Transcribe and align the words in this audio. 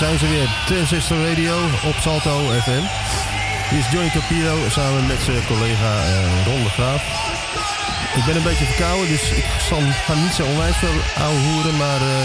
zijn 0.00 0.18
ze 0.18 0.28
weer. 0.28 0.48
Transistor 0.66 1.28
Radio 1.28 1.56
op 1.84 1.94
Salto 2.00 2.48
FM. 2.62 2.82
Hier 3.70 3.78
is 3.78 3.90
Johnny 3.90 4.10
Torpedo 4.10 4.68
samen 4.68 5.06
met 5.06 5.20
zijn 5.22 5.46
collega 5.46 6.06
uh, 6.06 6.46
Ron 6.46 6.62
de 6.62 6.68
Graaf. 6.68 7.02
Ik 8.16 8.24
ben 8.24 8.36
een 8.36 8.42
beetje 8.42 8.64
verkouden, 8.64 9.08
dus 9.08 9.30
ik 9.30 9.44
zal, 9.68 9.80
niet 10.14 10.32
zo 10.32 10.44
onwijs 10.44 10.76
veel 10.76 10.98
hoeren, 11.44 11.76
maar 11.76 12.00
uh, 12.00 12.24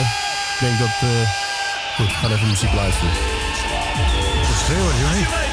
ik 0.53 0.59
denk 0.59 0.79
dat... 0.79 0.95
Uh, 1.03 1.09
goed, 1.95 2.11
ga 2.11 2.29
even 2.29 2.47
muziek 2.47 2.73
luisteren. 2.73 3.13
Schreeuwen, 4.57 4.97
Johnny. 4.99 5.44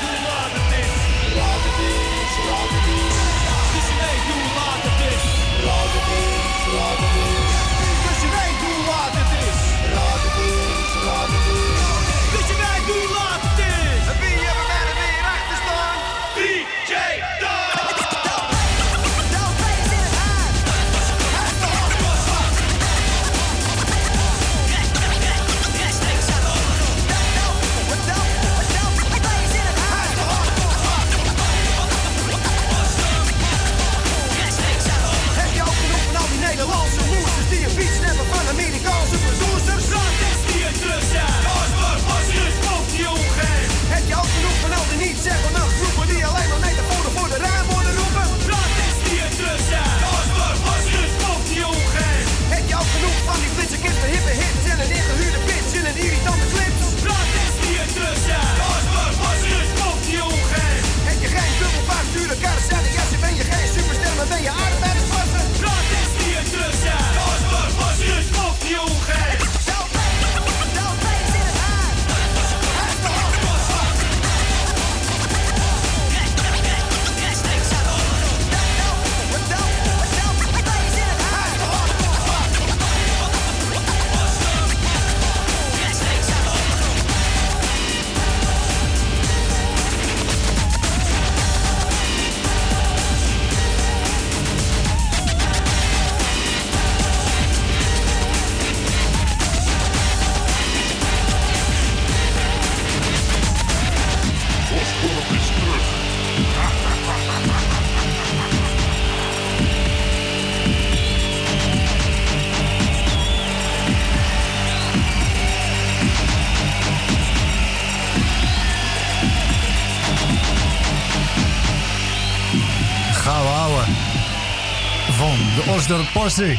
Door 125.93 126.25
het. 126.25 126.59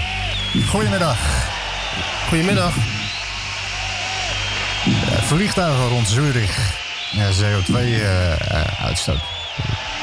Goedemiddag. 0.67 1.17
Goedemiddag. 2.27 2.73
vliegtuigen 5.21 5.88
rond 5.88 6.07
Zurich. 6.07 6.81
Ja, 7.11 7.29
CO2-uitstoot. 7.31 9.16
Uh, 9.16 9.21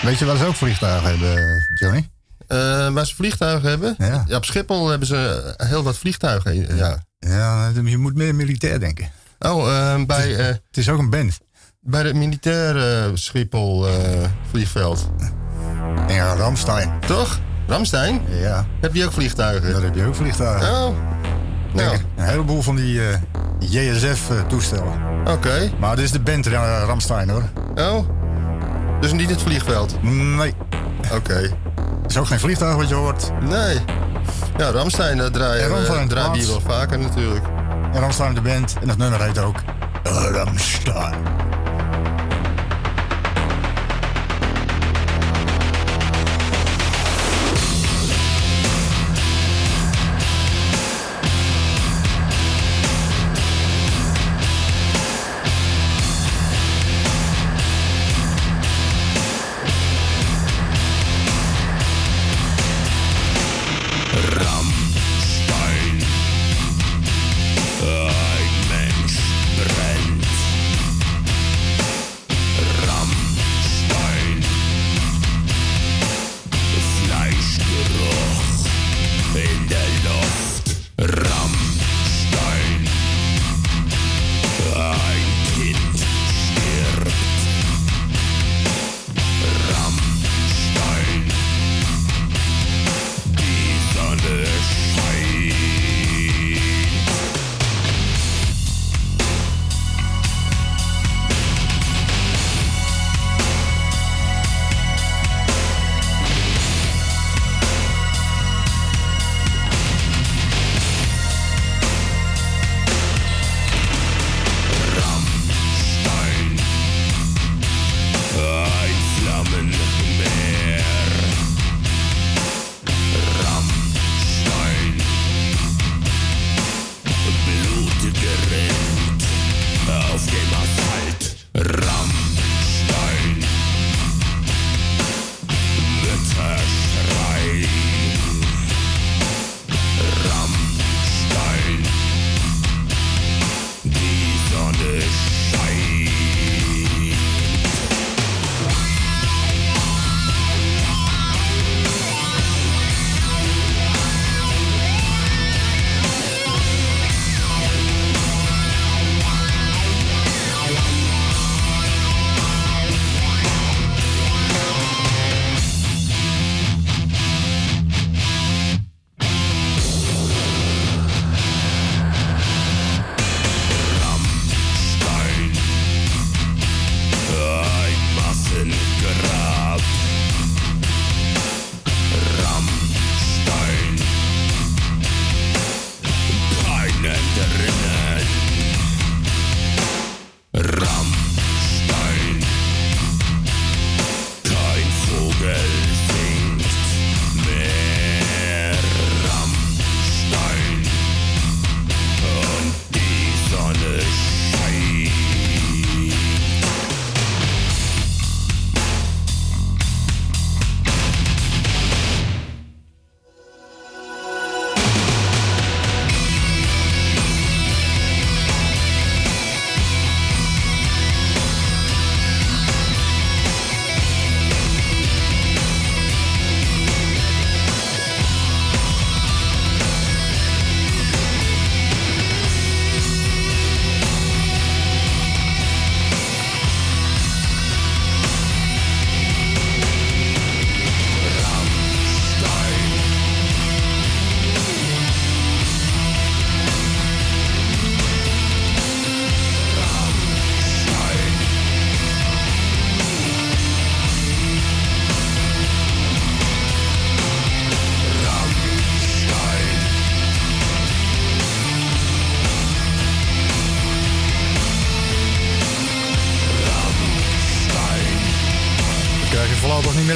Weet 0.02 0.18
je 0.18 0.24
waar 0.24 0.36
ze 0.36 0.44
ook 0.44 0.54
vliegtuigen 0.54 1.08
hebben, 1.08 1.66
Johnny? 1.74 2.08
Uh, 2.48 2.88
waar 2.88 3.06
ze 3.06 3.14
vliegtuigen 3.14 3.68
hebben? 3.68 3.94
Ja. 3.98 4.24
ja. 4.26 4.36
Op 4.36 4.44
Schiphol 4.44 4.88
hebben 4.88 5.08
ze 5.08 5.54
heel 5.56 5.82
wat 5.82 5.98
vliegtuigen. 5.98 6.76
Ja, 6.76 6.98
ja 7.18 7.70
je 7.84 7.98
moet 7.98 8.14
meer 8.14 8.34
militair 8.34 8.80
denken. 8.80 9.10
Oh, 9.38 9.66
uh, 9.66 10.04
bij... 10.04 10.28
Het 10.28 10.38
is, 10.38 10.47
het 10.47 10.76
is, 10.76 10.88
ook 10.88 10.98
een 10.98 11.10
band. 11.10 11.38
Bij 11.80 12.02
het 12.02 12.14
militaire 12.14 13.10
Schiphol 13.14 13.86
vliegveld. 14.50 15.10
Ja, 16.08 16.34
Ramstein. 16.34 17.00
Toch? 17.06 17.41
Ramstein? 17.70 18.20
Ja. 18.28 18.66
Heb 18.81 18.94
je 18.94 19.04
ook 19.04 19.12
vliegtuigen? 19.12 19.69
Ja, 19.69 19.81
heb 19.81 19.94
je 19.94 20.06
ook 20.06 20.14
vliegtuigen. 20.14 20.69
Oh. 20.69 20.94
Nou. 21.72 21.97
Een 22.16 22.25
heleboel 22.25 22.62
van 22.62 22.76
die 22.76 22.94
uh, 22.94 23.12
eh, 23.12 23.20
JSF-toestellen. 23.58 24.92
Oké. 25.26 25.70
Maar 25.78 25.97
dit 25.97 26.04
is 26.04 26.10
de 26.10 26.20
band 26.20 26.47
uh, 26.47 26.82
Ramstein 26.86 27.28
hoor. 27.28 27.42
Oh. 27.75 28.09
Dus 29.00 29.12
niet 29.12 29.30
het 29.30 29.42
vliegveld? 29.42 30.03
Nee. 30.03 30.54
Oké. 31.14 31.34
Het 32.03 32.10
is 32.10 32.16
ook 32.16 32.26
geen 32.26 32.41
vliegtuig 32.41 32.76
wat 32.76 32.88
je 32.88 32.94
hoort. 32.94 33.30
Nee. 33.41 33.78
Ja, 34.56 34.70
Ramstein, 34.70 35.16
dat 35.16 35.32
draai, 35.32 35.60
uh, 35.60 36.06
draai 36.06 36.41
je 36.41 36.47
wel 36.47 36.60
vaker 36.60 36.98
natuurlijk. 36.98 37.44
En 37.92 38.00
Ramstein 38.00 38.34
de 38.34 38.41
band. 38.41 38.76
En 38.80 38.86
dat 38.86 38.97
nummer 38.97 39.22
heet 39.22 39.38
ook 39.38 39.56
Ramstein. 40.03 41.14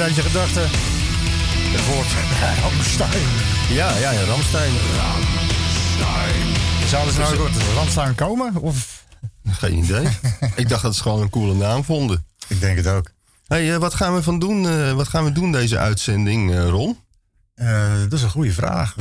Uit 0.05 0.15
je 0.15 0.21
gedachten. 0.21 0.61
Het 0.61 1.85
woord 1.85 2.07
Ramstein. 2.61 3.27
Ja, 3.69 3.97
ja, 3.97 4.11
ja, 4.11 4.23
Ramstein. 4.23 4.71
Zouden 6.87 7.13
ze 7.13 7.19
nou 7.19 7.39
uit 7.39 7.73
Ramstein 7.75 8.15
komen? 8.15 8.55
Of? 8.55 9.05
Geen 9.45 9.77
idee. 9.77 10.07
ik 10.55 10.69
dacht 10.69 10.81
dat 10.81 10.95
ze 10.95 11.01
gewoon 11.01 11.21
een 11.21 11.29
coole 11.29 11.53
naam 11.53 11.83
vonden. 11.83 12.25
Ik 12.47 12.59
denk 12.59 12.77
het 12.77 12.87
ook. 12.87 13.11
hey, 13.47 13.73
uh, 13.73 13.77
wat 13.77 13.93
gaan 13.93 14.15
we 14.15 14.23
van 14.23 14.39
doen? 14.39 14.63
Uh, 14.63 14.91
wat 14.91 15.07
gaan 15.07 15.23
we 15.23 15.31
doen 15.31 15.51
deze 15.51 15.77
uitzending, 15.77 16.51
uh, 16.51 16.67
Ron? 16.67 16.97
dat 18.01 18.13
is 18.13 18.21
een 18.21 18.29
goede 18.29 18.53
vraag, 18.53 18.95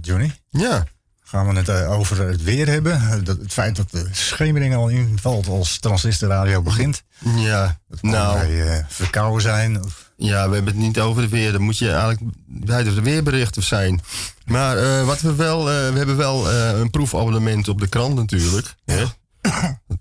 Johnny. 0.00 0.32
Ja. 0.48 0.84
Gaan 1.22 1.48
we 1.48 1.60
het 1.60 1.86
over 1.86 2.28
het 2.28 2.42
weer 2.42 2.68
hebben? 2.68 3.24
Dat, 3.24 3.38
het 3.38 3.52
feit 3.52 3.76
dat 3.76 3.90
de 3.90 4.08
schemering 4.10 4.74
al 4.74 4.88
invalt 4.88 5.48
als 5.48 5.78
transistorradio 5.78 6.62
begint. 6.62 7.02
Ja, 7.36 7.80
dat 7.88 8.02
nou. 8.02 8.38
Verkouden 8.88 9.42
zijn. 9.42 9.84
Of... 9.84 10.09
Ja, 10.22 10.48
we 10.48 10.54
hebben 10.54 10.72
het 10.72 10.82
niet 10.82 11.00
over 11.00 11.22
het 11.22 11.30
weer. 11.30 11.52
Dan 11.52 11.62
moet 11.62 11.78
je 11.78 11.90
eigenlijk 11.90 12.20
bij 12.46 12.82
de 12.82 13.02
weerberichten 13.02 13.62
zijn. 13.62 14.00
Maar 14.44 14.82
uh, 14.82 15.06
wat 15.06 15.20
we 15.20 15.34
wel, 15.34 15.60
uh, 15.60 15.90
we 15.90 15.96
hebben 15.96 16.16
wel 16.16 16.50
uh, 16.50 16.78
een 16.78 16.90
proefabonnement 16.90 17.68
op 17.68 17.80
de 17.80 17.86
krant 17.86 18.14
natuurlijk. 18.14 18.74
Hè? 18.84 19.04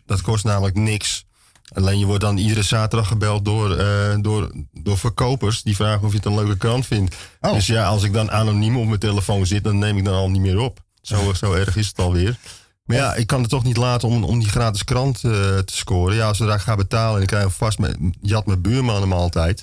Dat 0.05 0.21
kost 0.21 0.43
namelijk 0.43 0.75
niks. 0.75 1.25
Alleen 1.73 1.99
je 1.99 2.05
wordt 2.05 2.21
dan 2.21 2.37
iedere 2.37 2.63
zaterdag 2.63 3.07
gebeld 3.07 3.45
door, 3.45 3.77
door, 4.21 4.51
door 4.73 4.97
verkopers 4.97 5.63
die 5.63 5.75
vragen 5.75 6.05
of 6.05 6.11
je 6.11 6.17
het 6.17 6.25
een 6.25 6.35
leuke 6.35 6.57
krant 6.57 6.85
vindt. 6.85 7.15
Oh. 7.41 7.53
Dus 7.53 7.65
ja, 7.65 7.87
als 7.87 8.03
ik 8.03 8.13
dan 8.13 8.31
anoniem 8.31 8.77
op 8.77 8.87
mijn 8.87 8.99
telefoon 8.99 9.45
zit, 9.45 9.63
dan 9.63 9.77
neem 9.77 9.97
ik 9.97 10.05
dan 10.05 10.13
al 10.13 10.29
niet 10.29 10.41
meer 10.41 10.59
op. 10.59 10.79
Zo, 11.01 11.33
zo 11.33 11.53
erg 11.53 11.75
is 11.75 11.87
het 11.87 11.99
alweer. 11.99 12.37
Maar 12.83 12.97
ja, 12.97 13.13
ik 13.15 13.27
kan 13.27 13.41
het 13.41 13.49
toch 13.49 13.63
niet 13.63 13.77
laten 13.77 14.07
om, 14.07 14.23
om 14.23 14.39
die 14.39 14.49
gratis 14.49 14.83
krant 14.83 15.19
te 15.19 15.63
scoren. 15.65 16.15
Ja, 16.15 16.33
zodra 16.33 16.53
ik 16.53 16.61
ga 16.61 16.75
betalen, 16.75 17.25
krijg 17.25 17.45
ik 17.45 17.51
vast 17.51 17.79
met, 17.79 17.97
jat 18.21 18.45
mijn 18.45 18.61
buurman 18.61 19.01
hem 19.01 19.13
altijd. 19.13 19.61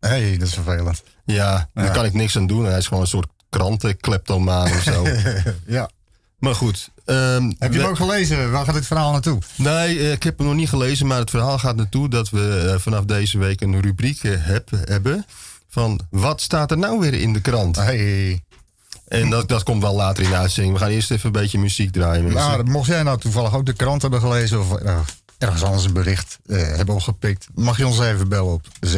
Hé, 0.00 0.08
hey, 0.08 0.36
dat 0.38 0.48
is 0.48 0.54
vervelend. 0.54 1.02
Ja, 1.24 1.68
daar 1.74 1.90
kan 1.90 2.04
ik 2.04 2.12
niks 2.12 2.36
aan 2.36 2.46
doen. 2.46 2.64
Hij 2.64 2.78
is 2.78 2.86
gewoon 2.86 3.02
een 3.02 3.08
soort 3.08 3.28
krantenkleptomaan 3.50 4.70
of 4.70 4.82
zo. 4.82 5.06
ja. 5.76 5.90
Maar 6.38 6.54
goed. 6.54 6.90
Um, 7.06 7.54
heb 7.58 7.72
je 7.72 7.78
hem 7.78 7.88
ook 7.88 7.96
gelezen? 7.96 8.50
Waar 8.50 8.64
gaat 8.64 8.74
dit 8.74 8.86
verhaal 8.86 9.12
naartoe? 9.12 9.38
Nee, 9.56 10.12
ik 10.12 10.22
heb 10.22 10.38
hem 10.38 10.46
nog 10.46 10.56
niet 10.56 10.68
gelezen. 10.68 11.06
Maar 11.06 11.18
het 11.18 11.30
verhaal 11.30 11.58
gaat 11.58 11.76
naartoe 11.76 12.08
dat 12.08 12.30
we 12.30 12.62
uh, 12.66 12.80
vanaf 12.80 13.04
deze 13.04 13.38
week 13.38 13.60
een 13.60 13.80
rubriek 13.80 14.22
heb, 14.22 14.70
hebben. 14.84 15.24
Van 15.68 16.00
wat 16.10 16.40
staat 16.40 16.70
er 16.70 16.78
nou 16.78 16.98
weer 16.98 17.14
in 17.14 17.32
de 17.32 17.40
krant? 17.40 17.76
Hey. 17.76 18.42
En 19.08 19.30
dat, 19.30 19.48
dat 19.48 19.62
komt 19.62 19.82
wel 19.82 19.94
later 19.94 20.24
in 20.24 20.30
de 20.30 20.36
uitzending. 20.36 20.74
We 20.74 20.80
gaan 20.80 20.90
eerst 20.90 21.10
even 21.10 21.26
een 21.26 21.40
beetje 21.40 21.58
muziek 21.58 21.92
draaien. 21.92 22.32
Nou, 22.32 22.62
mocht 22.64 22.86
jij 22.86 23.02
nou 23.02 23.18
toevallig 23.18 23.54
ook 23.54 23.66
de 23.66 23.72
krant 23.72 24.02
hebben 24.02 24.20
gelezen... 24.20 24.60
of 24.60 24.78
ergens 25.40 25.62
anders 25.62 25.84
een 25.84 25.92
bericht 25.92 26.38
uh, 26.46 26.62
hebben 26.62 26.94
opgepikt... 26.94 27.46
mag 27.54 27.76
je 27.76 27.86
ons 27.86 28.00
even 28.00 28.28
bellen 28.28 28.52
op 28.52 28.66
788-4302. 28.86 28.90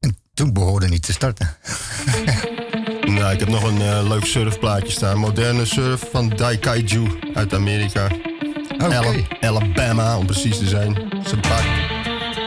En 0.00 0.16
toen 0.34 0.52
behoorde 0.52 0.88
niet 0.88 1.02
te 1.02 1.12
starten. 1.12 1.56
nou, 3.16 3.32
ik 3.32 3.38
heb 3.38 3.48
nog 3.48 3.62
een 3.62 3.80
uh, 3.80 4.08
leuk 4.08 4.24
surfplaatje 4.24 4.90
staan. 4.90 5.18
Moderne 5.18 5.64
surf 5.64 6.08
van 6.10 6.28
Daikaiju 6.28 7.18
uit 7.34 7.54
Amerika. 7.54 8.08
Okay. 8.74 9.26
Alabama, 9.40 10.18
om 10.18 10.26
precies 10.26 10.58
te 10.58 10.68
zijn. 10.68 10.94
Ze 10.94 11.28
hebben, 11.28 11.40
paar, 11.40 11.62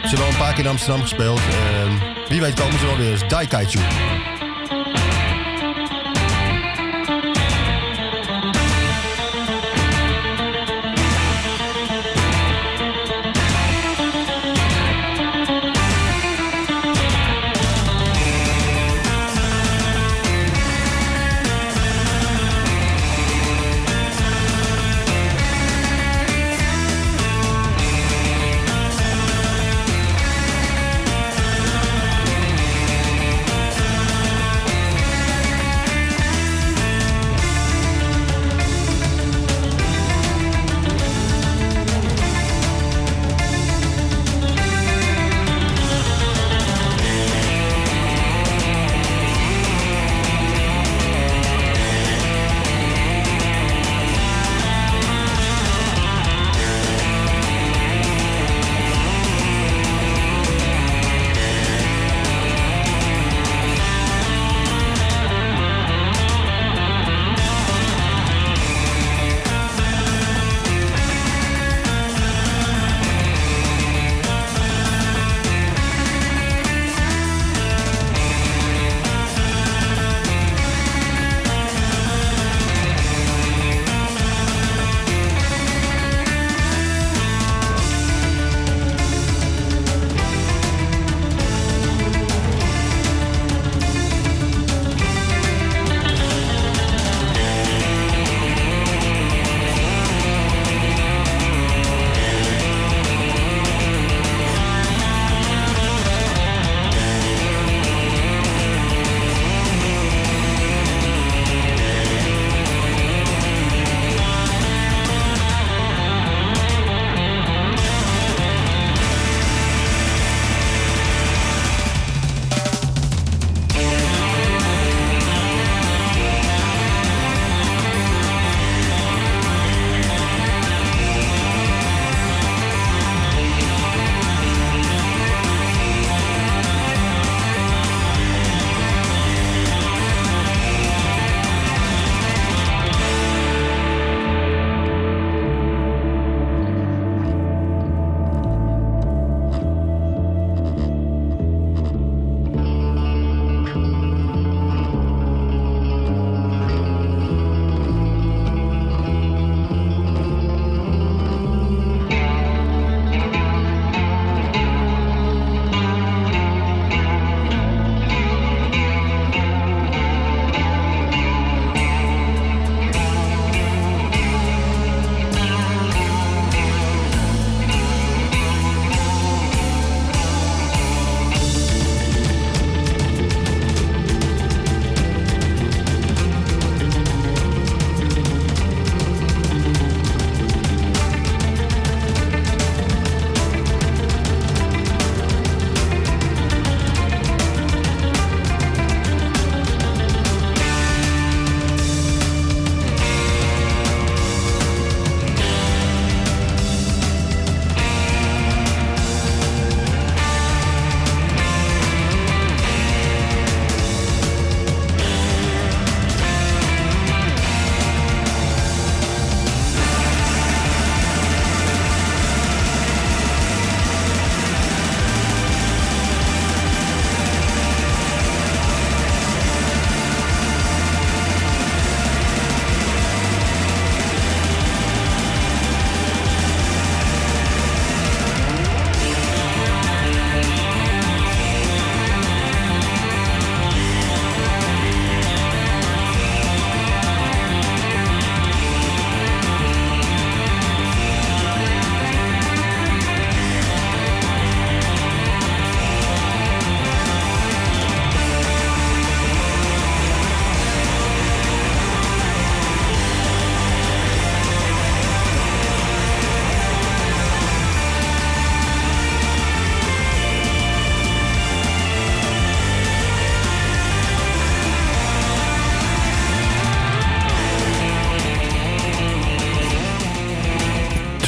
ze 0.02 0.08
hebben 0.08 0.26
al 0.26 0.32
een 0.32 0.38
paar 0.38 0.54
keer 0.54 0.64
in 0.64 0.70
Amsterdam 0.70 1.02
gespeeld. 1.02 1.40
Uh, 1.40 2.30
wie 2.30 2.42
weet 2.42 2.60
komen 2.60 2.80
ze 2.80 2.86
wel 2.86 2.98
weer 2.98 3.12
eens. 3.12 3.28
Daikaiju. 3.28 3.80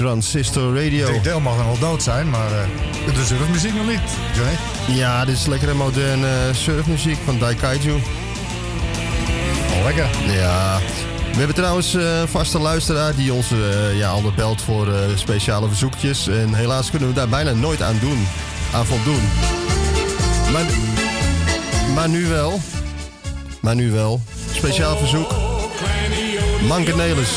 Transistor 0.10 0.84
Radio. 0.84 1.12
Dit 1.12 1.24
deel 1.24 1.40
mag 1.40 1.56
dan 1.56 1.66
wel 1.66 1.80
dood 1.80 2.04
zijn, 2.04 2.30
maar 2.30 2.52
uh, 2.52 3.14
de 3.16 3.26
surfmuziek 3.26 3.74
nog 3.74 3.88
niet, 3.88 4.00
Johnny. 4.36 4.56
Ja, 5.00 5.26
dit 5.26 5.36
is 5.36 5.46
lekkere 5.46 5.74
moderne 5.74 6.28
uh, 6.28 6.56
surfmuziek 6.56 7.18
van 7.26 7.40
Daikaiju. 7.40 7.94
Oh, 9.78 9.84
lekker. 9.84 10.08
Ja. 10.28 10.80
We 11.32 11.38
hebben 11.38 11.56
trouwens 11.56 11.94
uh, 11.94 12.04
vaste 12.28 12.60
luisteraar 12.60 13.16
die 13.16 13.34
ons 13.34 13.52
uh, 13.52 13.98
ja, 13.98 14.10
altijd 14.10 14.36
belt 14.36 14.62
voor 14.62 14.88
uh, 14.88 14.94
speciale 15.16 15.68
verzoekjes. 15.68 16.28
En 16.28 16.54
helaas 16.54 16.90
kunnen 16.90 17.10
we 17.10 17.16
daar 17.16 17.30
bijna 17.30 17.52
nooit 17.52 17.82
aan 17.82 17.98
doen. 18.00 18.28
Aan 18.74 18.86
voldoen. 18.86 19.22
Maar, 20.52 20.66
maar 21.94 22.10
nu 22.10 22.28
wel. 22.28 22.60
Maar 23.62 23.76
nu 23.76 23.92
wel. 23.92 24.22
Speciaal 24.54 24.98
verzoek. 24.98 25.34
Manke 26.68 26.96
Nelis. 26.96 27.32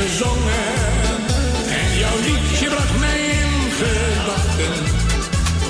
Gezongen. 0.00 0.66
En 1.78 1.98
jouw 1.98 2.16
liedje 2.16 2.68
bracht 2.68 2.98
mij 2.98 3.20
in 3.20 3.70
gedachten. 3.80 4.82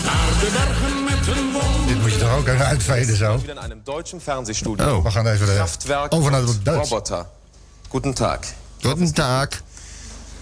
Naar 0.05 0.31
de 0.41 0.51
bergen 0.53 1.05
met 1.05 1.37
een 1.37 1.53
wonder. 1.53 1.87
Dit 1.87 2.01
moet 2.01 2.13
je 2.13 2.19
toch 2.19 2.37
ook 2.37 2.47
even 2.47 2.67
uitveden 2.67 3.17
zo? 3.17 3.41
in 3.47 3.59
einem 3.59 3.81
deutschen 3.85 4.21
Fernsehstudio. 4.21 4.97
Oh, 4.97 5.05
we 5.05 5.11
gaan 5.11 5.27
even 5.27 5.47
de 5.47 5.55
Kraftwerk 5.55 6.15
over 6.15 6.31
naar 6.31 6.41
het 6.41 6.65
Duits. 6.65 6.89
Roboter. 6.89 7.27
Guten 7.91 8.15
Tag. 8.15 8.39
Guten 8.81 9.15
Tag. 9.15 9.49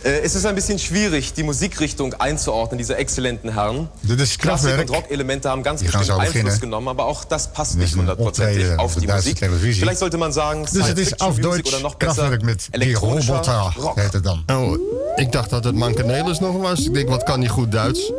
Äh, 0.05 0.21
es 0.25 0.35
ist 0.35 0.47
ein 0.47 0.55
bisschen 0.55 0.79
schwierig, 0.79 1.33
die 1.35 1.43
Musikrichtung 1.43 2.15
einzuordnen 2.15 2.79
dieser 2.79 2.99
exzellenten 2.99 3.53
Herren. 3.53 3.89
Dit 4.03 4.21
is 4.21 4.39
Klassik 4.39 4.79
und 4.79 4.91
Rock-Elemente 4.91 5.49
haben 5.49 5.63
ganz 5.63 5.83
bestimmt 5.83 6.11
Einfluss 6.11 6.33
beginnen. 6.33 6.61
genommen, 6.61 6.89
aber 6.89 7.05
auch 7.07 7.25
das 7.25 7.49
passt 7.53 7.77
nicht 7.77 7.93
een 7.95 7.99
hundertprozentig 8.01 8.79
auf 8.79 8.95
die 8.95 9.07
Musik. 9.07 9.37
televisie. 9.39 9.81
Vielleicht 9.83 9.99
sollte 9.99 10.17
man 10.19 10.33
sagen, 10.33 10.65
Dus 10.73 10.87
het 10.89 10.99
is 10.99 11.15
Music 11.21 11.43
Deutsch 11.43 11.69
oder 11.73 11.81
noch 11.83 11.95
besser 11.97 12.39
met 12.45 12.69
elektronischer 12.71 13.43
Rock. 13.77 13.97
heet 13.97 14.13
het 14.13 14.25
dan. 14.25 14.45
Oh, 14.47 14.79
ik 15.17 15.33
dacht 15.33 15.51
dat 15.51 15.65
het 15.65 15.75
Manke 15.75 16.03
Nelis 16.05 16.39
nog 16.41 16.57
was. 16.57 16.87
Ik 16.87 16.95
denk, 16.95 17.09
wat 17.09 17.23
kan 17.23 17.41
die 17.41 17.49
goed 17.49 17.73
Duits? 17.73 18.13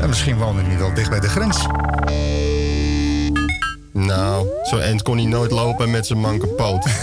En 0.00 0.08
misschien 0.08 0.36
woonde 0.38 0.62
hij 0.62 0.78
wel 0.78 0.94
dicht 0.94 1.10
bij 1.10 1.20
de 1.20 1.28
grens. 1.28 1.58
Nou, 3.92 4.46
zo 4.70 4.78
eind 4.78 5.02
kon 5.02 5.16
hij 5.16 5.26
nooit 5.26 5.50
lopen 5.50 5.90
met 5.90 6.06
zijn 6.06 6.18
manke 6.20 6.46
poot. 6.46 6.84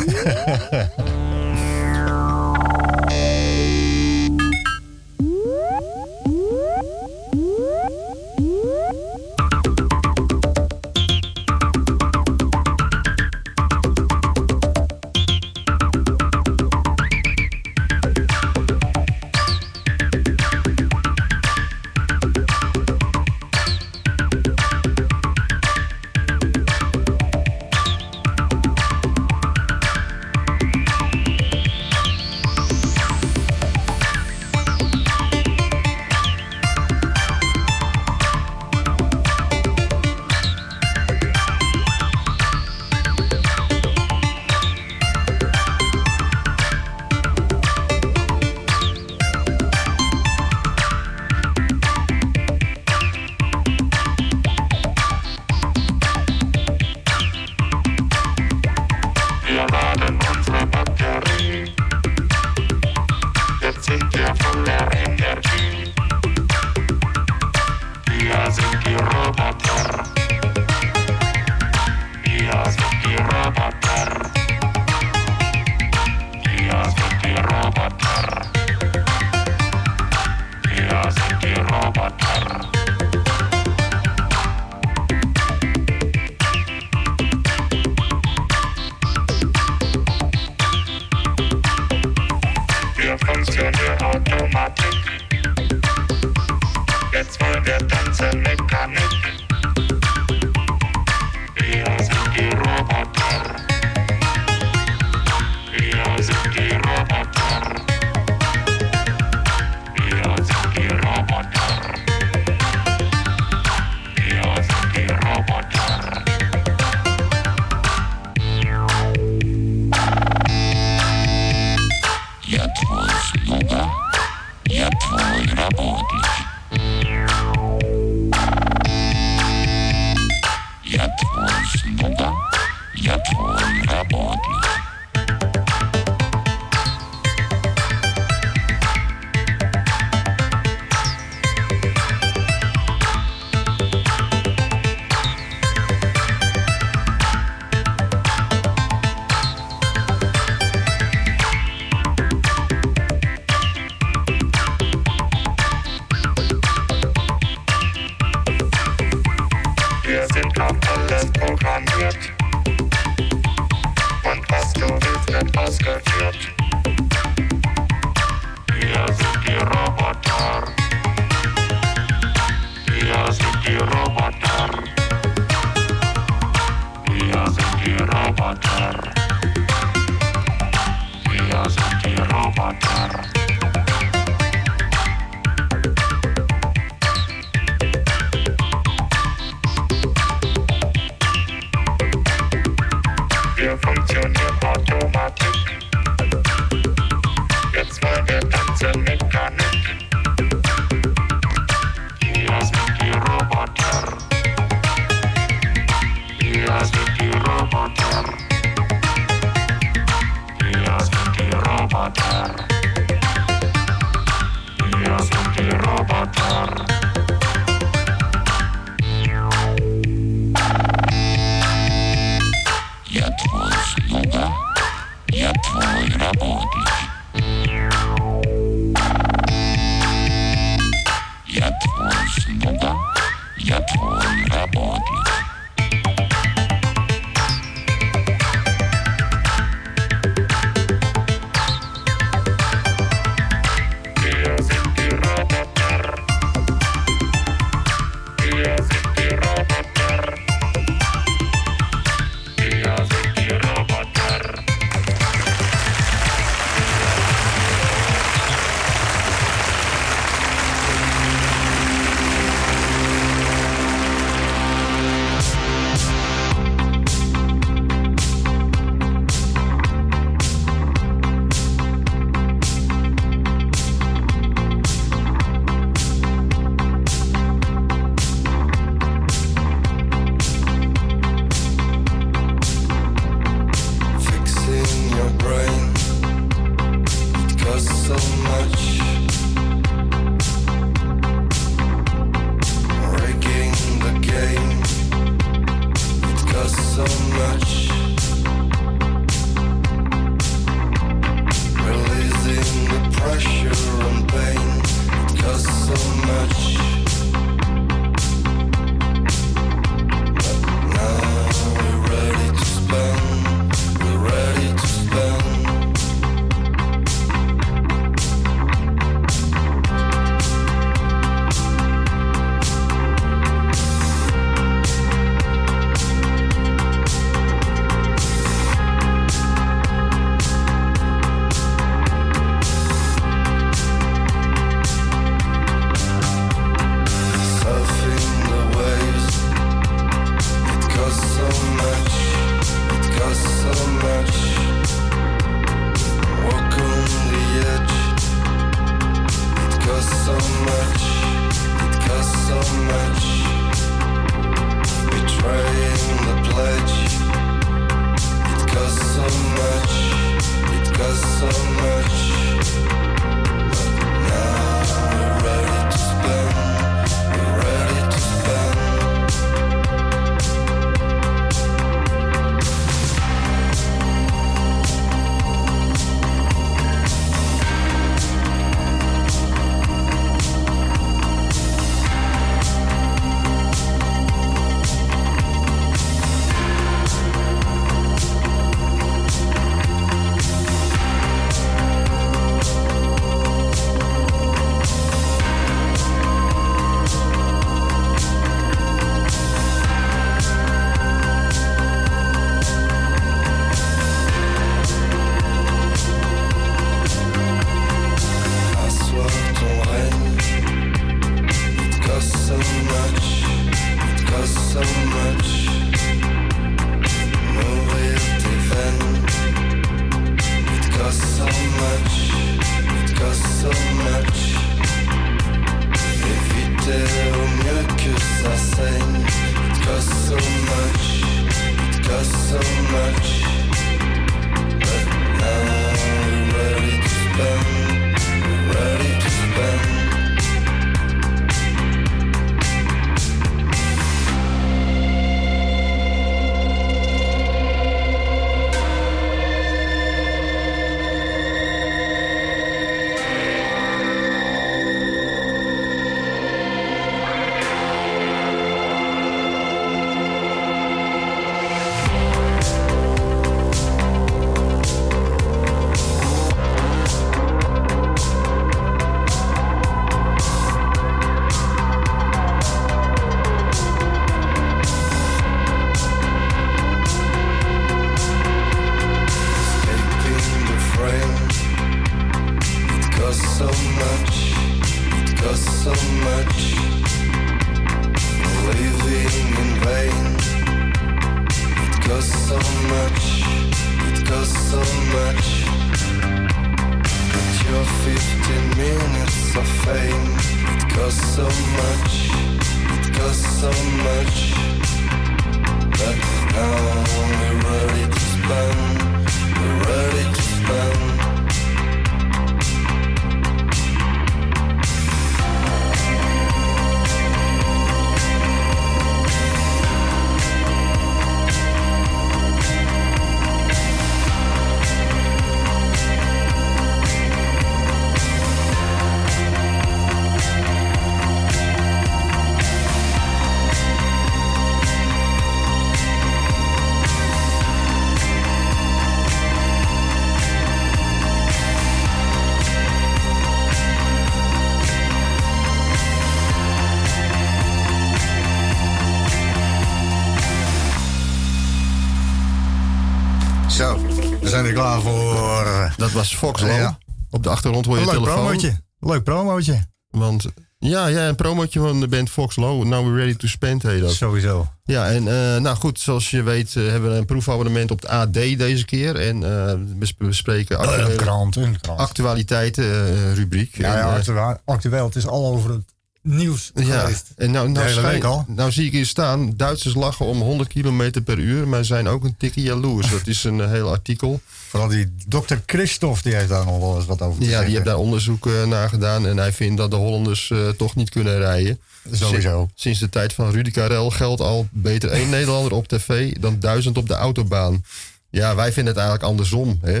was 556.20 556.36
Fox 556.36 556.62
Low. 556.62 556.90
Op 557.30 557.42
de 557.42 557.48
achtergrond 557.48 557.86
hoor 557.86 557.98
je 557.98 558.04
Leuk 558.04 558.14
telefoon. 558.14 558.78
Leuk 559.00 559.24
promotje. 559.24 559.84
Want 560.10 560.46
ja, 560.78 561.06
ja, 561.06 561.28
een 561.28 561.34
promotje 561.34 561.80
van 561.80 562.00
de 562.00 562.08
band 562.08 562.30
Fox 562.30 562.56
Low. 562.56 562.84
Now 562.84 563.04
we're 563.04 563.16
ready 563.16 563.36
to 563.36 563.48
spend, 563.48 563.82
heet 563.82 564.00
dat. 564.00 564.12
Sowieso. 564.12 564.68
Ja, 564.84 565.10
en 565.10 565.28
eh, 565.28 565.60
nou 565.60 565.76
goed, 565.76 566.00
zoals 566.00 566.30
je 566.30 566.42
weet 566.42 566.76
eh, 566.76 566.86
hebben 566.86 567.10
we 567.10 567.16
een 567.16 567.24
proefabonnement 567.24 567.90
op 567.90 568.00
het 568.00 568.10
AD 568.10 568.32
deze 568.32 568.84
keer. 568.84 569.16
En 569.16 569.34
eh, 569.34 569.72
we 569.98 570.14
bespreken 570.18 570.82
een 570.82 571.16
krant, 571.16 571.56
een 571.56 571.80
krant. 571.80 572.00
actualiteiten 572.00 573.34
rubriek. 573.34 573.76
Ja, 573.76 573.96
ja 573.96 574.08
en, 574.08 574.16
actueel, 574.16 574.56
actueel. 574.64 575.04
Het 575.04 575.16
is 575.16 575.26
al 575.26 575.46
over 575.46 575.70
het 575.70 575.94
nieuws 576.22 576.70
Ja, 576.74 577.00
geweest. 577.00 577.26
en 577.36 577.50
nou, 577.50 577.68
nou, 577.68 577.88
schijn- 577.88 578.06
week 578.06 578.24
al. 578.24 578.44
nou 578.48 578.70
zie 578.72 578.86
ik 578.86 578.92
hier 578.92 579.06
staan, 579.06 579.52
Duitsers 579.56 579.94
lachen 579.94 580.26
om 580.26 580.40
100 580.40 580.68
km 580.72 581.22
per 581.24 581.38
uur, 581.38 581.68
maar 581.68 581.84
zijn 581.84 582.08
ook 582.08 582.24
een 582.24 582.36
tikje 582.36 582.62
jaloers. 582.62 583.10
Dat 583.10 583.26
is 583.26 583.44
een 583.44 583.60
eh, 583.60 583.70
heel 583.70 583.88
artikel. 583.90 584.40
Vooral 584.68 584.88
die 584.88 585.14
dokter 585.26 585.62
Christophe, 585.66 586.22
die 586.22 586.34
heeft 586.34 586.48
daar 586.48 586.64
nog 586.64 586.78
wel 586.78 586.96
eens 586.96 587.06
wat 587.06 587.22
over 587.22 587.38
te 587.38 587.44
Ja, 587.44 587.48
zeggen. 587.50 587.66
die 587.66 587.74
heeft 587.74 587.88
daar 587.88 587.98
onderzoek 587.98 588.46
eh, 588.46 588.64
naar 588.66 588.88
gedaan 588.88 589.26
en 589.26 589.36
hij 589.36 589.52
vindt 589.52 589.76
dat 589.76 589.90
de 589.90 589.96
Hollanders 589.96 590.50
eh, 590.50 590.68
toch 590.68 590.94
niet 590.94 591.10
kunnen 591.10 591.38
rijden. 591.38 591.80
Sowieso. 592.12 592.58
Sin- 592.60 592.70
Sinds 592.74 592.98
de 592.98 593.08
tijd 593.08 593.32
van 593.32 593.50
Rudy 593.50 593.70
Karel 593.70 594.10
geldt 594.10 594.40
al 594.40 594.68
beter 594.70 595.10
één 595.10 595.30
Nederlander 595.36 595.72
op 595.72 595.88
tv 595.88 596.32
dan 596.40 596.56
duizend 596.60 596.96
op 596.98 597.08
de 597.08 597.14
autobaan. 597.14 597.84
Ja, 598.30 598.54
wij 598.54 598.72
vinden 598.72 598.92
het 598.92 599.02
eigenlijk 599.02 599.30
andersom. 599.30 599.78
Hè? 599.82 600.00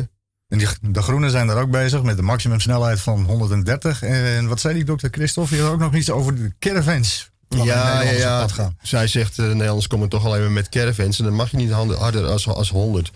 En 0.50 0.58
die, 0.58 0.68
de 0.80 1.02
Groenen 1.02 1.30
zijn 1.30 1.46
daar 1.46 1.60
ook 1.60 1.70
bezig 1.70 2.02
met 2.02 2.16
de 2.16 2.22
maximumsnelheid 2.22 3.00
van 3.00 3.24
130. 3.24 4.02
En 4.02 4.48
wat 4.48 4.60
zei 4.60 4.74
die 4.74 4.84
dokter 4.84 5.08
Christophe? 5.12 5.60
Had 5.60 5.72
ook 5.72 5.78
nog 5.78 5.94
iets 5.94 6.10
over 6.10 6.34
de 6.34 6.52
caravans. 6.58 7.30
Ja, 7.48 8.02
ja, 8.02 8.10
ja. 8.10 8.48
gaan. 8.48 8.76
Zij 8.82 9.06
zegt, 9.06 9.30
eh, 9.30 9.36
de 9.36 9.42
Nederlanders 9.52 9.86
komen 9.86 10.08
toch 10.08 10.24
alleen 10.24 10.40
maar 10.40 10.50
met 10.50 10.68
caravans. 10.68 11.18
En 11.18 11.24
dan 11.24 11.34
mag 11.34 11.50
je 11.50 11.56
niet 11.56 11.70
harder 11.70 12.26
als, 12.26 12.48
als 12.48 12.70
100. 12.70 13.10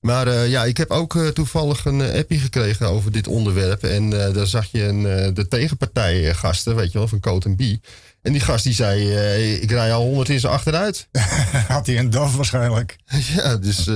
Maar 0.00 0.26
eh, 0.26 0.50
ja, 0.50 0.64
ik 0.64 0.76
heb 0.76 0.90
ook 0.90 1.16
eh, 1.16 1.26
toevallig 1.26 1.84
een 1.84 2.00
eh, 2.00 2.18
appje 2.18 2.38
gekregen 2.38 2.88
over 2.88 3.12
dit 3.12 3.26
onderwerp. 3.26 3.82
En 3.82 4.26
eh, 4.26 4.34
daar 4.34 4.46
zag 4.46 4.66
je 4.70 4.82
een, 4.84 5.06
eh, 5.06 5.34
de 5.34 5.48
tegenpartij 5.48 6.28
eh, 6.28 6.34
gasten, 6.34 6.76
weet 6.76 6.92
je 6.92 6.98
wel, 6.98 7.08
van 7.08 7.20
Coat 7.20 7.56
B. 7.56 7.62
En 8.22 8.32
die 8.32 8.40
gast 8.40 8.64
die 8.64 8.74
zei, 8.74 9.14
eh, 9.14 9.62
ik 9.62 9.70
rij 9.70 9.92
al 9.92 10.02
100 10.02 10.28
in 10.28 10.40
zijn 10.40 10.52
achteruit. 10.52 11.08
Had 11.68 11.86
hij 11.86 11.98
een 11.98 12.10
DAF 12.10 12.36
waarschijnlijk. 12.36 12.96
ja, 13.36 13.56
dus 13.56 13.86
eh, 13.86 13.94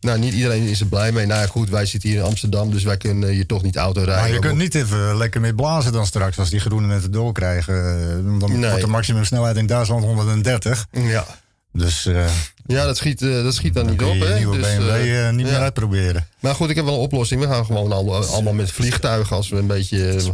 nou, 0.00 0.18
niet 0.18 0.34
iedereen 0.34 0.62
is 0.62 0.80
er 0.80 0.86
blij 0.86 1.12
mee. 1.12 1.26
Nou 1.26 1.40
ja, 1.40 1.46
goed, 1.46 1.70
wij 1.70 1.86
zitten 1.86 2.08
hier 2.08 2.18
in 2.18 2.24
Amsterdam, 2.24 2.70
dus 2.70 2.82
wij 2.82 2.96
kunnen 2.96 3.28
hier 3.28 3.46
toch 3.46 3.62
niet 3.62 3.76
auto 3.76 4.00
rijden. 4.02 4.22
Maar 4.22 4.32
je 4.32 4.38
kunt 4.38 4.56
niet 4.58 4.74
even 4.74 5.16
lekker 5.16 5.40
mee 5.40 5.54
blazen 5.54 5.92
dan 5.92 6.06
straks 6.06 6.38
als 6.38 6.50
die 6.50 6.60
groenen 6.60 6.90
het 6.90 7.12
doorkrijgen. 7.12 7.74
Eh, 7.74 8.40
Dan 8.40 8.60
Nee. 8.60 8.68
wordt 8.70 8.80
de 8.84 8.86
maximumsnelheid 8.90 9.56
in 9.56 9.66
Duitsland 9.66 10.04
130. 10.04 10.86
Ja. 10.90 11.26
Dus 11.72 12.06
eh 12.06 12.26
Ja, 12.66 12.84
dat 12.84 12.96
schiet, 12.96 13.18
dat 13.18 13.54
schiet 13.54 13.74
dan, 13.74 13.82
dan 13.82 13.92
niet 13.92 14.00
kun 14.02 14.10
op, 14.10 14.14
je 14.14 14.20
je 14.24 14.26
hè? 14.26 14.36
nieuwe 14.38 14.56
Dus, 14.58 14.76
BMW 14.76 15.30
niet 15.30 15.46
ja. 15.46 15.52
meer 15.52 15.60
uitproberen. 15.60 16.26
Maar 16.40 16.54
goed, 16.54 16.70
ik 16.70 16.76
heb 16.76 16.84
wel 16.84 16.94
een 16.94 17.00
oplossing. 17.00 17.40
We 17.40 17.46
gaan 17.46 17.64
gewoon 17.64 17.92
allemaal, 17.92 18.24
allemaal 18.26 18.52
met 18.52 18.70
vliegtuigen 18.72 19.36
als 19.36 19.48
we 19.48 19.56
een 19.56 19.66
beetje 19.66 20.12
als 20.12 20.30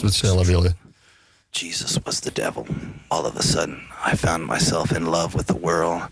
we 0.00 0.06
het 0.06 0.14
sneller 0.14 0.46
willen. 0.46 0.76
Jesus 1.52 1.98
was 2.06 2.20
the 2.20 2.30
devil. 2.30 2.66
All 3.10 3.26
of 3.26 3.36
a 3.36 3.42
sudden, 3.42 3.86
I 4.04 4.16
found 4.16 4.46
myself 4.46 4.90
in 4.90 5.04
love 5.06 5.34
with 5.34 5.46
the 5.46 5.56
world. 5.56 6.02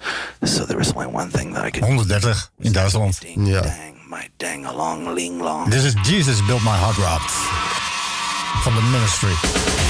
So 0.44 0.64
there 0.66 0.76
was 0.76 0.92
only 0.92 1.06
one 1.06 1.30
thing 1.30 1.54
that 1.54 1.64
I 1.64 1.70
could 1.70 1.82
130 1.82 2.50
in 2.60 2.72
Duitsland. 2.72 3.18
ding 3.20 3.46
Ja. 3.46 3.62
dang, 3.62 3.96
my 4.06 4.28
dang 4.38 4.66
along 4.66 5.14
ling 5.14 5.38
long. 5.40 5.70
This 5.70 5.84
is 5.84 5.94
Jesus 6.02 6.40
Built 6.46 6.62
My 6.62 6.76
Hot 6.76 6.96
Rod. 6.98 7.22
Van 8.64 8.74
de 8.74 8.82
ministry. 8.82 9.89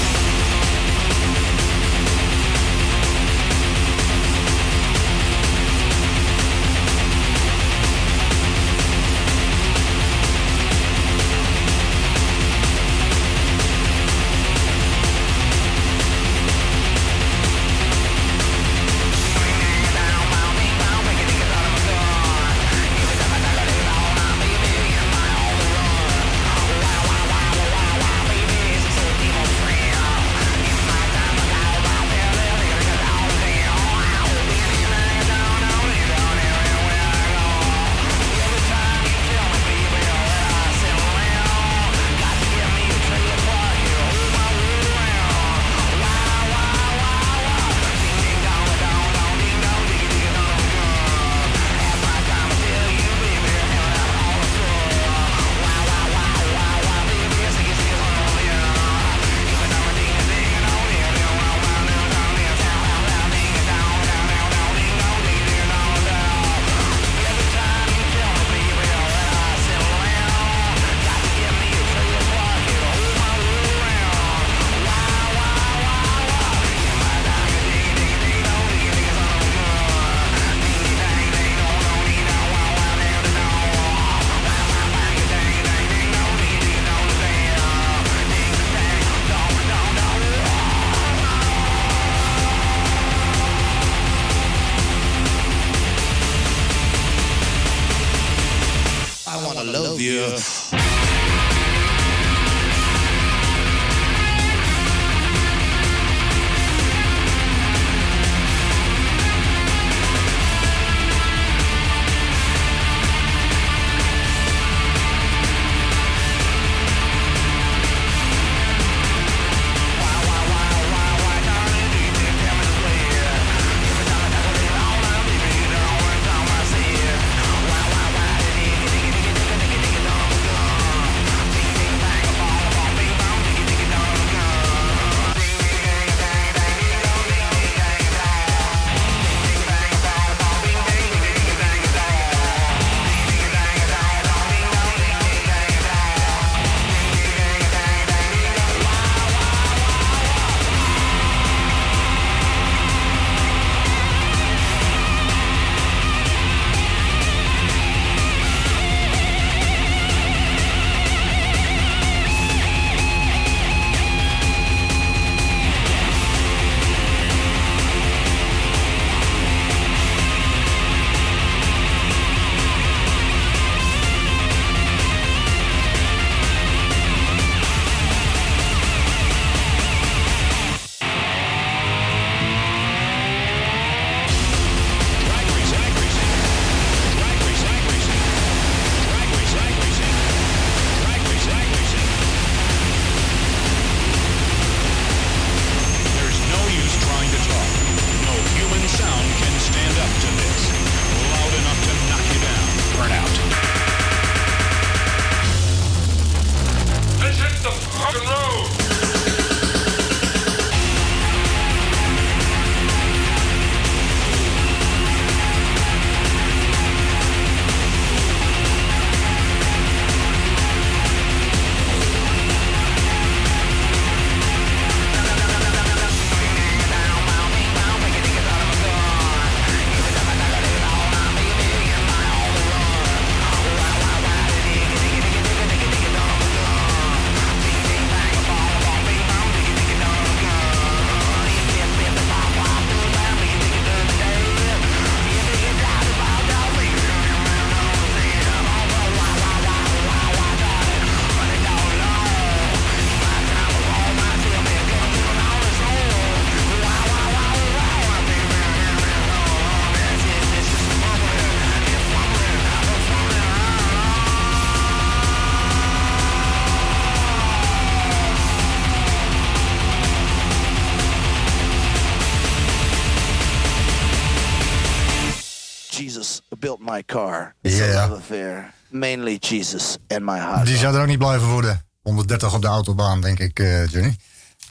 Jesus 279.51 279.97
and 280.07 280.21
my 280.21 280.39
hot 280.39 280.65
Die 280.65 280.77
zou 280.77 280.95
er 280.95 281.01
ook 281.01 281.07
niet 281.07 281.17
blijven 281.17 281.47
worden. 281.47 281.85
130 282.01 282.53
op 282.53 282.61
de 282.61 282.67
autobaan, 282.67 283.21
denk 283.21 283.39
ik, 283.39 283.59
eh, 283.59 283.87
Johnny. 283.87 284.15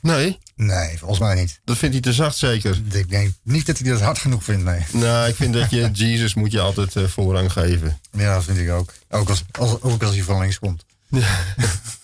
Nee, 0.03 0.39
Nee, 0.57 0.99
volgens 0.99 1.21
mij 1.21 1.35
niet. 1.35 1.61
dat 1.65 1.77
vindt 1.77 1.95
hij 1.95 2.03
te 2.05 2.13
zacht 2.13 2.37
zeker. 2.37 2.81
Ik 2.93 3.09
denk 3.09 3.33
niet 3.43 3.67
dat 3.67 3.79
hij 3.79 3.91
dat 3.91 4.01
hard 4.01 4.19
genoeg 4.19 4.45
vindt, 4.45 4.65
nee. 4.65 4.81
Nou, 4.93 5.29
ik 5.29 5.35
vind 5.35 5.55
dat 5.55 5.71
je 5.71 5.91
Jesus 6.07 6.35
moet 6.35 6.53
je 6.53 6.61
altijd 6.61 6.97
eh, 6.97 7.05
voorrang 7.05 7.53
geven. 7.53 8.01
Ja, 8.13 8.35
dat 8.35 8.45
vind 8.45 8.59
ik 8.59 8.71
ook. 8.71 8.93
Ook 9.11 9.29
als, 9.29 9.45
als, 9.59 9.83
ook 9.83 10.03
als 10.03 10.15
hij 10.15 10.25
van 10.25 10.41
links 10.41 10.59
komt. 10.59 10.85
Praise 11.09 11.29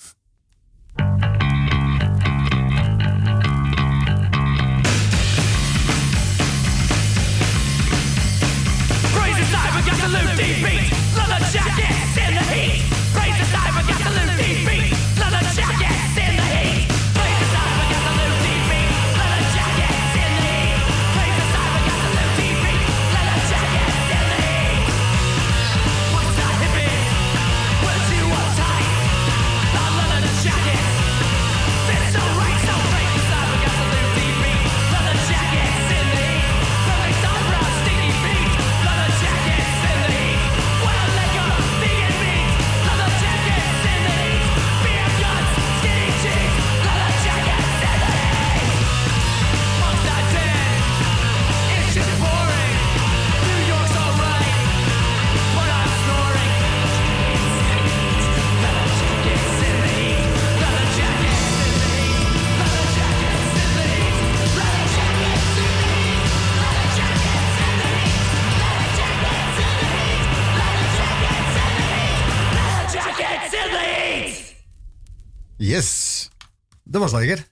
Dat 76.97 77.11
was 77.11 77.21
lekker. 77.21 77.47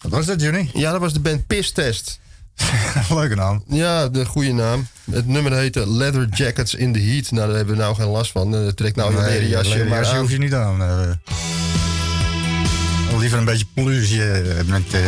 Wat 0.00 0.10
was 0.10 0.26
dat, 0.26 0.40
Johnny? 0.40 0.70
Ja, 0.74 0.90
dat 0.92 1.00
was 1.00 1.12
de 1.12 1.20
band 1.20 1.46
Piss 1.46 1.72
Test. 1.72 2.20
Leuke 3.08 3.34
naam. 3.34 3.64
Ja, 3.68 4.08
de 4.08 4.24
goede 4.24 4.52
naam. 4.52 4.86
Het 5.10 5.26
nummer 5.26 5.52
heette 5.52 5.88
Leather 5.90 6.28
Jackets 6.28 6.74
in 6.74 6.92
the 6.92 7.00
Heat. 7.00 7.30
Nou, 7.30 7.46
daar 7.46 7.56
hebben 7.56 7.74
we 7.74 7.80
nou 7.80 7.94
geen 7.94 8.06
last 8.06 8.32
van. 8.32 8.72
Trek 8.74 8.96
nou 8.96 9.14
je 9.16 9.20
leren 9.22 9.48
jasje 9.48 9.70
leren 9.70 9.88
maar 9.88 10.02
jasje 10.02 10.16
hoef 10.18 10.30
je 10.30 10.38
niet 10.38 10.54
aan. 10.54 10.82
eh. 10.82 11.10
liever 13.18 13.38
een 13.38 13.44
beetje 13.44 13.66
pluzie 13.74 14.30
eh, 14.32 14.64
met... 14.64 14.94
eh, 14.94 15.00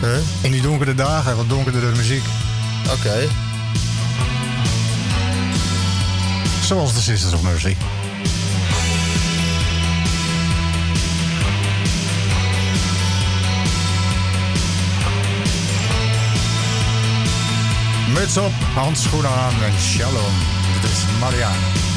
Huh? 0.00 0.16
in 0.42 0.50
die 0.50 0.60
donkere 0.62 0.94
dagen, 0.94 1.36
wat 1.36 1.48
donkerdere 1.48 1.96
muziek. 1.96 2.24
Oké. 2.90 3.28
Zoals 6.64 6.94
de 6.94 7.00
Sisters 7.00 7.32
of 7.32 7.42
Mercy. 7.42 7.76
Muts 18.12 18.36
op, 18.36 18.52
handschoenen 18.74 19.30
aan 19.30 19.62
en 19.62 19.80
shalom. 19.80 20.34
Dit 20.80 20.90
is 20.90 21.04
Marianne. 21.20 21.91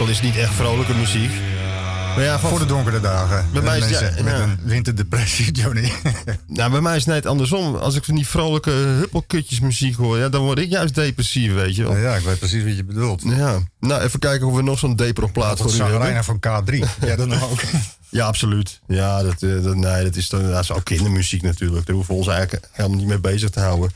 Ook 0.00 0.04
al 0.04 0.10
is 0.10 0.18
het 0.20 0.26
niet 0.26 0.36
echt 0.36 0.54
vrolijke 0.54 0.94
muziek. 0.94 1.30
Maar 2.14 2.24
ja, 2.24 2.38
Voor 2.38 2.58
de 2.58 2.66
donkere 2.66 3.00
dagen. 3.00 3.46
Bij 3.52 3.62
mij 3.62 3.78
is 3.78 3.88
ja, 3.88 4.00
met 4.00 4.24
ja. 4.24 4.42
een 4.42 4.58
winterdepressie, 4.64 5.52
Johnny. 5.60 5.92
nou, 6.46 6.70
bij 6.70 6.80
mij 6.80 6.96
is 6.96 7.04
het 7.04 7.14
net 7.14 7.26
andersom. 7.26 7.74
Als 7.74 7.94
ik 7.94 8.04
van 8.04 8.14
die 8.14 8.26
vrolijke 8.26 8.70
huppelkutjes 8.70 9.60
muziek 9.60 9.96
hoor, 9.96 10.18
ja, 10.18 10.28
dan 10.28 10.42
word 10.42 10.58
ik 10.58 10.70
juist 10.70 10.94
depressief, 10.94 11.54
weet 11.54 11.76
je 11.76 11.82
wel. 11.82 11.96
ja, 11.96 12.14
ik 12.14 12.24
weet 12.24 12.38
precies 12.38 12.64
wat 12.64 12.76
je 12.76 12.84
bedoelt. 12.84 13.22
Ja. 13.24 13.58
Nou, 13.80 14.02
even 14.02 14.18
kijken 14.18 14.46
of 14.46 14.54
we 14.54 14.62
nog 14.62 14.78
zo'n 14.78 14.96
depro-plaat 14.96 15.56
Tot 15.56 15.74
voor 15.74 15.88
u 15.88 15.92
hebben. 15.92 16.24
Van 16.24 16.36
K3. 16.36 16.78
Ja, 17.06 17.16
dat 17.16 17.42
ook. 17.42 17.60
Ja, 18.10 18.26
absoluut. 18.26 18.80
Ja, 18.86 19.22
dat, 19.22 19.42
eh, 19.42 19.62
dat, 19.62 19.76
nee, 19.76 20.04
dat 20.04 20.16
is, 20.16 20.28
dan, 20.28 20.50
dat 20.50 20.62
is 20.62 20.72
ook 20.72 20.84
kindermuziek 20.84 21.42
natuurlijk. 21.42 21.86
Daar 21.86 21.94
hoeven 21.94 22.14
we 22.14 22.20
ons 22.20 22.28
eigenlijk 22.28 22.68
helemaal 22.72 22.98
niet 22.98 23.06
mee 23.06 23.18
bezig 23.18 23.50
te 23.50 23.60
houden. 23.60 23.90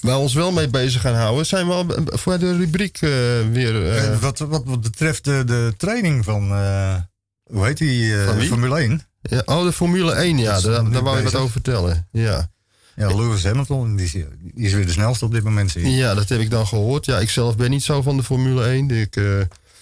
Waar 0.00 0.14
we 0.14 0.20
ons 0.20 0.34
wel 0.34 0.52
mee 0.52 0.68
bezig 0.68 1.00
gaan 1.00 1.14
houden, 1.14 1.46
zijn 1.46 1.66
we 1.66 1.72
al 1.72 1.84
b- 1.84 2.10
voor 2.18 2.38
de 2.38 2.56
rubriek 2.56 2.96
eh, 2.96 3.10
weer... 3.52 3.86
eh, 3.86 4.12
Eh, 4.12 4.18
wat, 4.20 4.38
wat, 4.38 4.62
wat 4.64 4.80
betreft 4.80 5.24
de, 5.24 5.42
de 5.46 5.74
training 5.76 6.24
van, 6.24 6.50
eh, 6.52 6.94
hoe 7.42 7.64
heet 7.66 7.78
die, 7.78 8.22
eh? 8.22 8.38
Formule 8.46 8.78
1. 8.78 9.02
ja, 9.22 9.42
oh, 9.44 9.62
de 9.64 9.72
Formule 9.72 10.12
1, 10.12 10.38
ja. 10.38 10.60
Daar, 10.60 10.90
daar 10.90 11.02
wou 11.02 11.16
je 11.16 11.22
wat 11.22 11.34
over 11.34 11.50
vertellen. 11.52 12.08
Ja. 12.12 12.50
Ja, 12.96 13.08
Lewis 13.16 13.44
Hamilton, 13.44 13.96
die 13.96 14.04
is, 14.06 14.12
die 14.12 14.26
is 14.54 14.72
weer 14.72 14.86
de 14.86 14.92
snelste 14.92 15.24
op 15.24 15.32
dit 15.32 15.44
moment. 15.44 15.70
Zie 15.70 15.82
je. 15.90 15.96
ja, 15.96 16.14
dat 16.14 16.28
heb 16.28 16.40
ik 16.40 16.50
dan 16.50 16.66
gehoord. 16.66 17.04
Ja, 17.04 17.18
ik 17.18 17.30
zelf 17.30 17.56
ben 17.56 17.70
niet 17.70 17.82
zo 17.82 18.02
van 18.02 18.16
de 18.16 18.22
Formule 18.22 18.64
1. 18.64 18.90
Ik, 18.90 19.16
eh, 19.16 19.24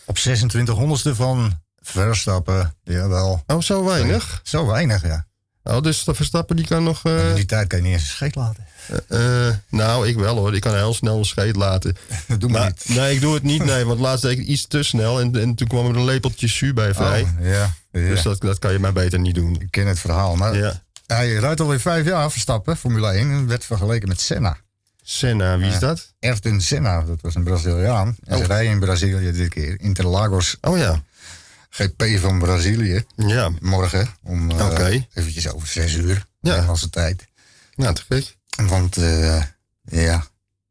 Op 0.06 0.18
26 0.18 0.74
honderdste 0.74 1.14
van 1.14 1.60
Verstappen. 1.82 2.74
Jawel. 2.84 3.42
oh, 3.46 3.60
zo 3.60 3.84
weinig? 3.84 4.40
Zo 4.44 4.66
weinig, 4.66 5.02
ja. 5.06 5.26
Oh, 5.76 5.82
dus 5.82 6.04
de 6.04 6.14
Verstappen 6.14 6.56
die 6.56 6.66
kan 6.66 6.82
nog... 6.84 7.04
eh, 7.04 7.34
die 7.34 7.44
tijd 7.46 7.66
kan 7.66 7.78
je 7.78 7.84
niet 7.84 7.92
eens 7.94 8.02
een 8.02 8.08
scheet 8.08 8.34
laten. 8.34 8.66
eh, 9.08 9.48
nou, 9.68 10.08
ik 10.08 10.16
wel 10.16 10.36
hoor. 10.36 10.54
Ik 10.54 10.60
kan 10.60 10.74
heel 10.74 10.94
snel 10.94 11.18
een 11.18 11.24
scheet 11.24 11.56
laten. 11.56 11.96
Dat 12.28 12.40
doe 12.40 12.50
maar 12.50 12.66
niet. 12.66 12.96
nee, 12.96 13.14
ik 13.14 13.20
doe 13.20 13.34
het 13.34 13.42
niet. 13.42 13.64
Nee, 13.64 13.84
want 13.84 14.00
laatst 14.00 14.22
deed 14.22 14.38
ik 14.38 14.46
iets 14.46 14.66
te 14.66 14.82
snel. 14.82 15.20
En, 15.20 15.40
en 15.40 15.54
toen 15.54 15.68
kwam 15.68 15.86
er 15.88 15.96
een 15.96 16.04
lepeltje 16.04 16.46
jus 16.46 16.72
bij 16.74 16.94
vrij. 16.94 17.22
Oh, 17.22 17.28
ja, 17.46 17.74
ja. 17.92 18.08
Dus 18.08 18.22
dat, 18.22 18.40
dat 18.40 18.58
kan 18.58 18.72
je 18.72 18.78
maar 18.78 18.92
beter 18.92 19.18
niet 19.18 19.34
doen. 19.34 19.56
Ik 19.60 19.70
ken 19.70 19.86
het 19.86 19.98
verhaal. 20.00 20.36
Maar 20.36 20.56
Ja. 20.56 20.82
hij 21.06 21.34
rijdt 21.34 21.60
alweer 21.60 21.80
vijf 21.80 22.06
jaar 22.06 22.30
Verstappen, 22.30 22.76
Formule 22.76 23.08
1. 23.10 23.30
En 23.30 23.46
werd 23.46 23.64
vergeleken 23.64 24.08
met 24.08 24.20
Senna. 24.20 24.56
Senna, 25.02 25.58
wie 25.58 25.68
is 25.68 25.78
dat? 25.78 26.12
Ayrton 26.20 26.60
Senna, 26.60 27.02
dat 27.02 27.20
was 27.20 27.34
een 27.34 27.44
Braziliaan. 27.44 28.16
En 28.24 28.38
ze 28.38 28.44
rijden 28.44 28.72
in 28.72 28.80
Brazilië 28.80 29.32
dit 29.32 29.48
keer. 29.48 29.80
Interlagos 29.80 30.56
Oh 30.60 30.78
ja. 30.78 31.02
GP 31.70 32.04
van 32.18 32.38
Brazilië. 32.38 33.04
Ja. 33.16 33.50
Morgen 33.60 34.08
om 34.22 34.50
eh, 34.50 34.66
Oké. 34.66 35.06
eventjes 35.14 35.48
over 35.52 35.68
zes 35.68 35.94
uur. 35.94 36.26
Ja. 36.40 36.50
Nederlandse 36.50 36.90
tijd. 36.90 37.28
Nou, 37.74 37.94
te 37.94 38.02
gek. 38.08 38.36
Want 38.68 38.96
eh, 38.96 39.42
ja, 39.84 40.24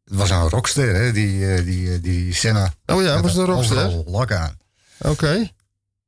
het 0.05 0.15
was 0.17 0.29
een 0.29 0.49
rockster, 0.49 0.95
hè, 0.95 1.11
die, 1.11 1.53
eh, 1.53 1.63
die, 1.63 1.99
die 1.99 2.33
Senna. 2.33 2.73
Oh 2.85 3.01
ja, 3.01 3.21
was 3.21 3.33
de 3.33 3.43
rockster? 3.43 3.91
lak 4.05 4.31
aan. 4.31 4.57
Oké. 4.97 5.49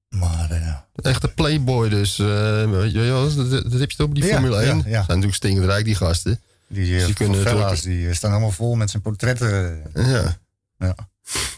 Maar 0.10 0.52
eh, 0.52 0.76
Echte 1.12 1.28
playboy 1.28 1.89
dus. 1.89 2.18
weet 2.18 2.92
je 2.92 3.00
wel, 3.00 3.36
dat, 3.36 3.52
heb 3.80 3.92
je 3.92 3.98
toch 3.98 4.08
op 4.08 4.16
die 4.16 4.24
Ja, 4.26 4.30
Formule 4.34 4.56
1? 4.58 4.66
ja, 4.66 4.74
ja. 4.76 4.82
Zijn 4.92 5.06
natuurlijk 5.08 5.34
stinkend 5.36 5.66
rijk, 5.66 5.86
die 5.86 5.96
gasten. 5.96 6.39
die, 6.68 6.92
Dus 6.92 7.06
die 7.06 7.14
kunnen 7.14 7.76
die 7.82 8.14
staan 8.14 8.32
allemaal 8.32 8.52
vol 8.52 8.76
met 8.76 8.89
zijn 8.89 9.02
portretten. 9.02 9.82
Ja. 9.96 10.38
Ja. 10.78 10.96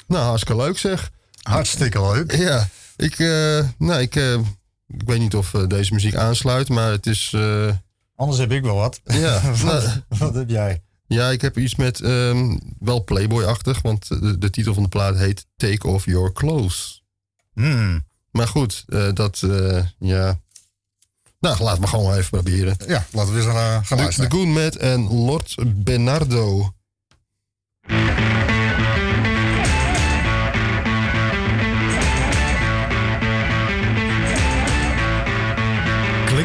Nou, 0.08 0.24
hartstikke 0.26 0.62
leuk 0.62 0.78
zeg. 0.78 1.12
Hartstikke 1.42 2.02
leuk. 2.02 2.36
Ja. 2.36 2.68
Ik, 2.98 3.20
eh, 3.20 3.68
nou, 3.78 4.02
ik, 4.02 4.16
eh, 4.16 4.34
ik 4.88 5.04
weet 5.06 5.20
niet 5.20 5.36
of 5.36 5.54
eh, 5.54 5.68
deze 5.68 5.94
muziek 5.94 6.16
aansluit, 6.16 6.70
maar 6.70 6.92
het 6.92 7.06
is... 7.06 7.36
Anders 8.16 8.40
heb 8.40 8.52
ik 8.52 8.64
wel 8.64 8.76
wat. 8.76 9.02
Ja, 9.04 9.42
wat, 9.64 9.84
nou, 9.84 10.02
wat 10.08 10.36
heb 10.36 10.50
jij? 10.50 10.84
Ja, 11.08 11.30
ik 11.30 11.42
heb 11.42 11.58
iets 11.58 11.76
met 11.76 12.02
ehm, 12.02 12.58
wel 12.80 13.04
Playboy-achtig, 13.04 13.82
want 13.82 14.08
de, 14.08 14.38
de 14.38 14.50
titel 14.50 14.74
van 14.74 14.84
de 14.84 14.90
plaat 14.90 15.18
heet 15.18 15.46
Take 15.56 15.88
Off 15.88 16.06
Your 16.06 16.34
Clothes. 16.34 17.04
Hmm. 17.54 18.06
Maar 18.32 18.48
goed, 18.48 18.86
dat, 19.14 19.42
eh, 19.44 19.84
ja. 20.00 20.40
Nou, 21.40 21.64
laten 21.64 21.82
we 21.82 21.88
gewoon 21.88 22.14
even 22.14 22.30
proberen. 22.30 22.76
Ja, 22.88 23.06
laten 23.12 23.34
we 23.34 23.40
eens 23.40 23.50
gaan, 23.50 23.86
gaan 23.86 23.98
De, 23.98 24.04
luisteren. 24.04 24.30
de 24.30 24.36
Goonmat 24.36 24.76
en 24.76 25.02
Lord 25.02 25.56
Bernardo. 25.84 26.74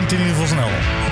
Klinkt 0.09 0.27
in 0.27 0.35
ieder 0.35 0.47
geval 0.47 0.69
snel. 0.69 1.08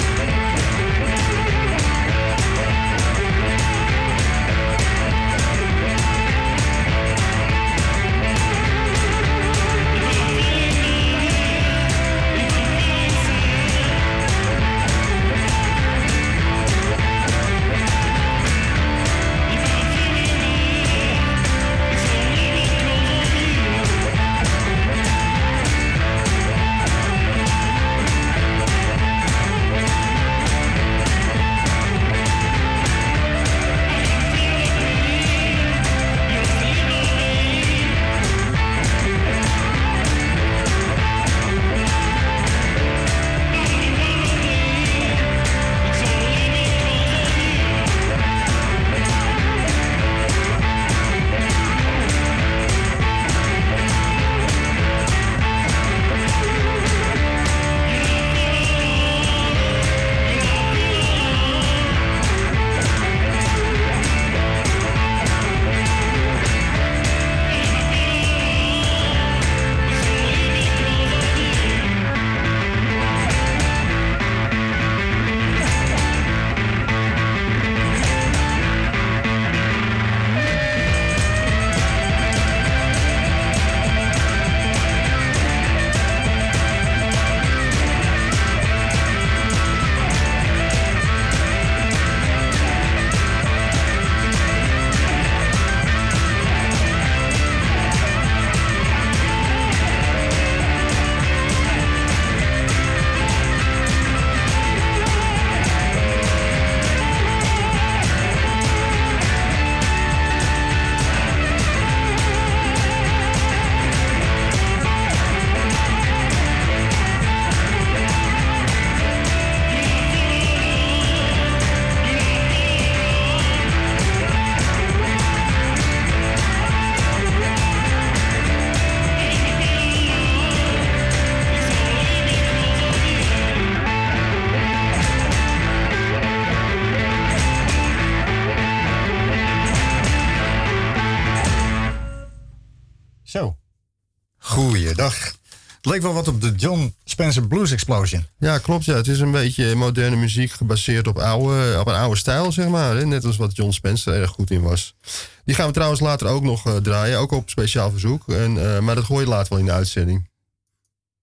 Leek 145.86 146.02
wel 146.02 146.12
wat 146.12 146.28
op 146.28 146.40
de 146.40 146.52
John 146.56 146.94
Spencer 147.04 147.46
Blues 147.46 147.70
Explosion. 147.70 148.26
Ja, 148.38 148.58
klopt. 148.58 148.84
Ja. 148.84 148.94
Het 148.94 149.08
is 149.08 149.20
een 149.20 149.30
beetje 149.30 149.74
moderne 149.74 150.16
muziek 150.16 150.50
gebaseerd 150.50 151.06
op, 151.06 151.18
oude, 151.18 151.80
op 151.80 151.86
een 151.86 151.94
oude 151.94 152.16
stijl, 152.16 152.52
zeg 152.52 152.68
maar. 152.68 152.96
Hè? 152.96 153.06
Net 153.06 153.24
als 153.24 153.36
wat 153.36 153.56
John 153.56 153.70
Spencer 153.70 154.14
erg 154.14 154.30
goed 154.30 154.50
in 154.50 154.62
was. 154.62 154.96
Die 155.44 155.54
gaan 155.54 155.66
we 155.66 155.72
trouwens 155.72 156.00
later 156.00 156.26
ook 156.26 156.42
nog 156.42 156.66
eh, 156.66 156.76
draaien, 156.76 157.18
ook 157.18 157.32
op 157.32 157.50
speciaal 157.50 157.90
verzoek. 157.90 158.28
En, 158.28 158.74
eh, 158.74 158.80
maar 158.80 158.94
dat 158.94 159.04
gooi 159.04 159.24
je 159.24 159.30
later 159.30 159.48
wel 159.48 159.58
in 159.58 159.64
de 159.64 159.72
uitzending. 159.72 160.28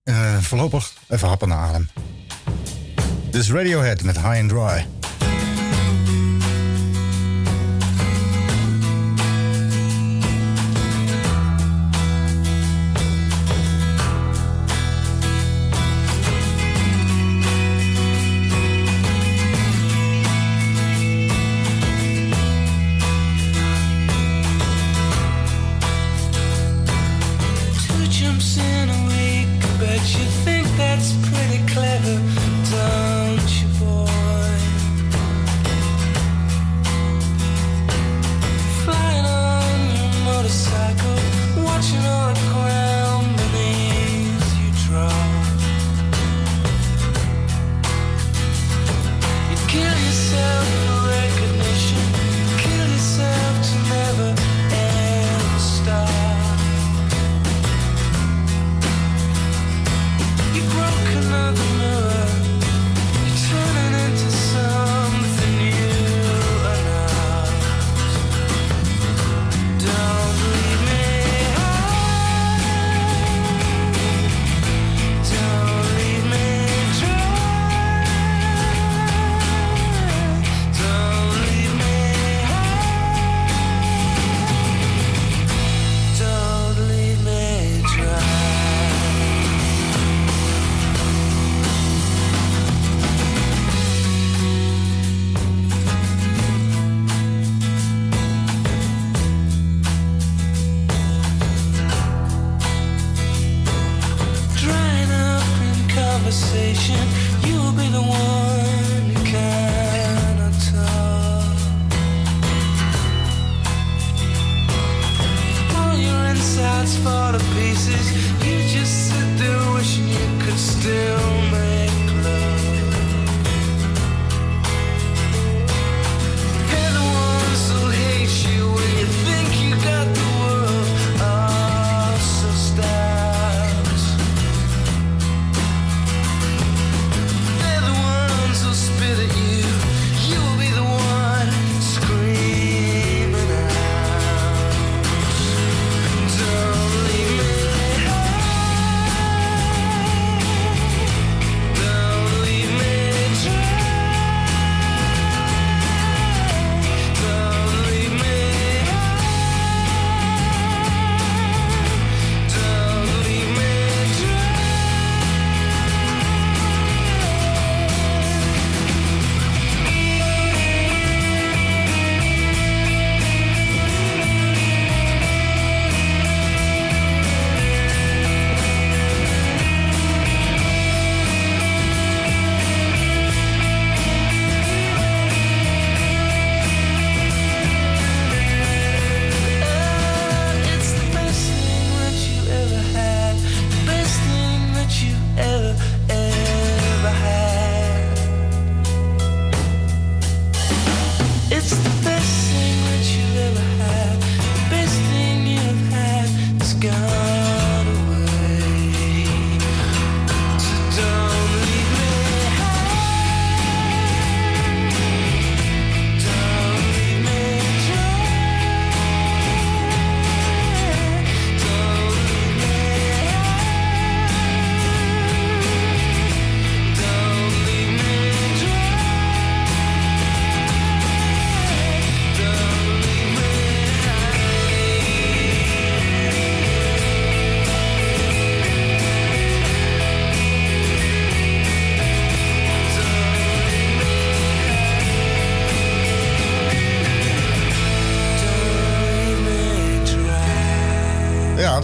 Eh, 0.04 0.38
voorlopig 0.38 0.94
even 1.08 1.28
happen 1.28 1.48
naar 1.48 1.58
adem. 1.58 1.90
Dit 3.32 3.42
is 3.42 3.52
Radiohead 3.52 4.02
met 4.02 4.16
High 4.16 4.40
and 4.40 4.50
Dry. 4.50 5.03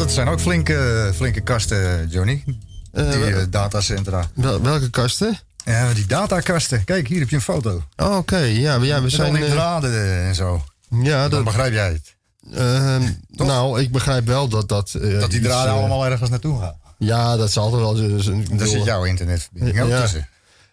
Dat 0.10 0.18
zijn 0.18 0.28
ook 0.34 0.40
flinke, 0.40 1.12
flinke 1.16 1.42
kasten, 1.42 2.08
Johnny. 2.08 2.44
Die 2.92 3.04
eh, 3.04 3.44
datacentra. 3.50 4.30
Wel- 4.34 4.62
welke 4.62 4.90
kasten? 4.90 5.40
Ja, 5.66 5.94
die 5.94 6.06
datakasten. 6.06 6.84
Kijk, 6.84 7.08
hier 7.08 7.20
heb 7.20 7.30
je 7.30 7.36
een 7.36 7.42
foto. 7.42 7.84
Oh, 7.98 8.18
Oké, 8.18 8.38
ja, 8.38 8.76
ja, 8.82 8.96
we 8.96 9.02
Met 9.02 9.12
zijn... 9.12 9.28
al 9.28 9.34
die 9.40 9.46
eh, 9.46 9.52
draden 9.52 10.24
en 10.24 10.36
zo. 10.36 10.64
ja, 10.90 11.22
Dan 11.22 11.30
dat, 11.30 11.44
begrijp 11.44 11.74
jij 11.74 11.88
het. 11.92 12.16
ehm, 12.54 13.04
nou, 13.30 13.82
ik 13.82 13.92
begrijp 13.92 14.26
wel 14.26 14.48
dat 14.48 14.70
dat... 14.70 14.94
eh, 15.02 15.20
Dat 15.20 15.32
die 15.32 15.42
draden 15.42 15.72
eh, 15.74 15.78
allemaal 15.80 16.06
ergens 16.06 16.30
naartoe 16.30 16.60
gaan. 16.60 16.76
Ja, 16.98 17.38
dat 17.38 17.52
zal 17.52 17.74
er 17.74 17.80
wel 17.80 17.96
Daar 17.96 18.08
bedoel- 18.50 18.68
zit 18.68 18.84
jouw 18.84 19.04
internetverbinding 19.04 19.82
ook 19.82 19.90
Ja. 19.90 20.02
tussen. 20.02 20.28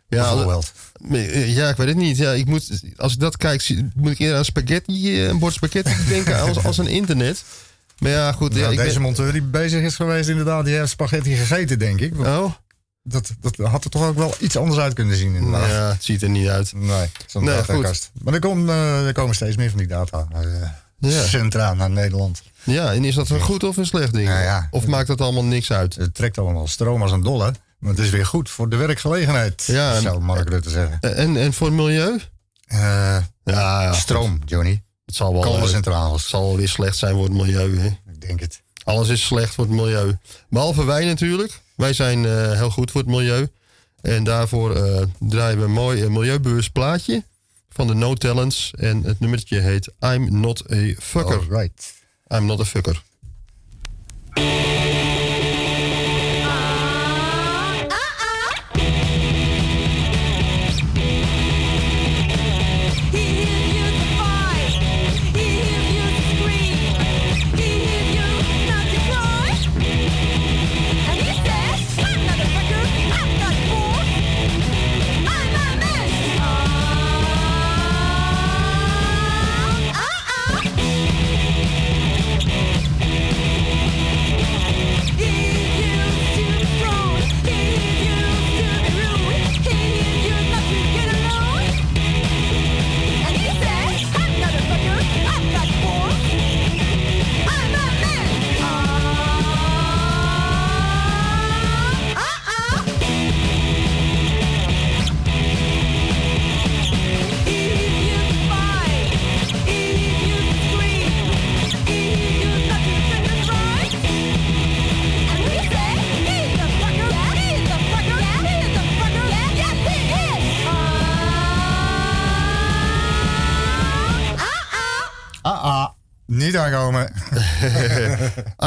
Ja, 0.09 0.23
Bijvoorbeeld. 0.35 0.73
Ja, 1.47 1.69
ik 1.69 1.77
weet 1.77 1.89
het 1.89 1.97
niet. 1.97 2.17
Ja, 2.17 2.33
ik 2.33 2.47
moet, 2.47 2.81
als 2.97 3.13
ik 3.13 3.21
dat 3.21 3.37
kijk, 3.37 3.69
moet 3.95 4.11
ik 4.13 4.19
eerder 4.19 4.37
aan 4.37 4.45
spaghetti, 4.45 5.23
eh, 5.23 5.29
een 5.29 5.39
bord 5.39 5.55
spaghetti 5.55 5.95
denken 6.09 6.41
als, 6.41 6.65
als 6.65 6.79
een 6.79 6.87
internet. 6.87 7.45
Maar 7.99 8.11
ja, 8.11 8.33
goed. 8.33 8.55
Ja, 8.55 8.61
Ja, 8.61 8.69
ik 8.71 8.77
deze 8.77 8.93
ben- 8.93 9.03
monteur 9.03 9.33
die 9.33 9.43
bezig 9.43 9.83
is 9.83 9.95
geweest, 9.97 10.29
inderdaad, 10.29 10.65
die 10.65 10.75
heeft 10.77 10.91
spaghetti 10.91 11.37
gegeten, 11.37 11.79
denk 11.79 12.01
ik. 12.01 12.19
Oh? 12.19 12.53
Dat, 13.03 13.31
dat 13.41 13.57
had 13.57 13.85
er 13.85 13.91
toch 13.91 14.05
ook 14.07 14.17
wel 14.17 14.35
iets 14.41 14.57
anders 14.57 14.81
uit 14.81 14.93
kunnen 14.95 15.17
zien, 15.17 15.35
inderdaad. 15.35 15.71
Ja, 15.71 15.89
het 15.89 16.05
ziet 16.05 16.23
er 16.23 16.29
niet 16.29 16.49
uit. 16.49 16.73
Nee, 16.75 17.11
zo'n 17.27 17.45
Nee, 17.45 17.55
datakast. 17.55 18.11
Maar 18.23 18.35
er, 18.35 18.41
komt, 18.41 18.69
eh, 18.69 19.07
er 19.07 19.13
komen 19.13 19.35
steeds 19.35 19.57
meer 19.57 19.69
van 19.69 19.79
die 19.79 19.87
data 19.87 20.27
eh, 20.33 20.41
Ja. 20.99 21.23
centra 21.27 21.75
naar 21.75 21.91
Nederland. 21.91 22.43
Ja, 22.65 22.93
en 22.93 23.05
is 23.05 23.15
dat 23.15 23.29
een 23.29 23.41
goed 23.41 23.65
of 23.65 23.77
een 23.77 23.87
slecht 23.87 24.13
ding? 24.13 24.29
Ja. 24.29 24.69
Of 24.71 24.87
maakt 24.87 25.07
dat 25.09 25.21
allemaal 25.21 25.45
niks 25.45 25.73
uit? 25.73 25.95
Het 25.95 26.15
trekt 26.15 26.39
allemaal 26.39 26.67
stroom 26.67 27.03
als 27.03 27.13
een 27.13 27.23
dolle. 27.23 27.53
Maar 27.79 27.91
het 27.91 28.01
is 28.01 28.11
weer 28.11 28.27
goed 28.27 28.51
voor 28.51 28.69
de 28.69 28.77
werkgelegenheid, 28.77 29.65
Ja, 29.67 29.95
en- 29.95 30.03
zou 30.03 30.21
Mark 30.21 30.49
Rutte 30.49 30.71
zeggen. 30.71 31.01
En, 31.01 31.37
en 31.37 31.53
voor 31.53 31.67
het 31.67 31.77
milieu? 31.77 32.21
Eh, 32.67 32.79
Ja, 33.45 33.83
ja. 33.83 33.93
stroom, 33.93 34.39
Johnny. 34.45 34.83
Het 35.07 35.15
zal 35.15 35.33
wel, 35.33 35.45
eh, 35.45 35.51
Kolencentrales. 35.51 36.21
het 36.21 36.31
zal 36.31 36.57
weer 36.57 36.69
slecht 36.69 36.97
zijn 36.97 37.15
voor 37.15 37.25
het 37.25 37.33
milieu. 37.33 37.79
Hè? 37.79 37.87
Ik 37.87 38.21
denk 38.21 38.41
het. 38.41 38.63
Alles 38.85 39.09
is 39.09 39.27
slecht 39.27 39.55
voor 39.55 39.65
het 39.65 39.73
milieu. 39.73 40.19
Behalve 40.49 40.85
wij 40.85 41.05
natuurlijk. 41.05 41.61
Wij 41.77 41.93
zijn 41.93 42.25
eh, 42.25 42.53
heel 42.53 42.71
goed 42.71 42.91
voor 42.91 43.01
het 43.01 43.11
milieu. 43.11 43.49
En 44.01 44.25
daarvoor 44.25 44.77
eh, 44.77 45.03
draaien 45.19 45.59
we 45.59 45.65
een 45.65 45.71
mooi 45.71 46.03
uh, 46.03 46.09
milieubewust 46.09 46.73
plaatje 46.73 47.25
van 47.69 47.87
de 47.87 47.95
No 47.95 48.15
Talents. 48.15 48.73
En 48.77 49.03
het 49.03 49.21
nummertje 49.21 49.59
heet 49.59 49.93
I'm 50.01 50.41
Not 50.41 50.73
a 50.73 50.95
Fucker. 50.99 51.47
Right. 51.49 51.95
I'm 52.29 52.47
Not 52.47 52.61
a 52.61 52.65
Fucker. 52.65 53.03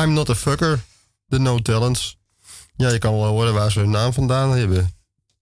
I'm 0.04 0.14
Not 0.14 0.30
a 0.30 0.36
Fucker. 0.36 0.80
De 1.26 1.40
No 1.40 1.60
Talents. 1.60 2.18
Ja, 2.76 2.90
je 2.90 2.98
kan 2.98 3.14
wel 3.14 3.26
horen 3.26 3.54
waar 3.54 3.72
ze 3.72 3.80
hun 3.80 3.90
naam 3.90 4.14
vandaan 4.14 4.58
hebben. 4.58 4.94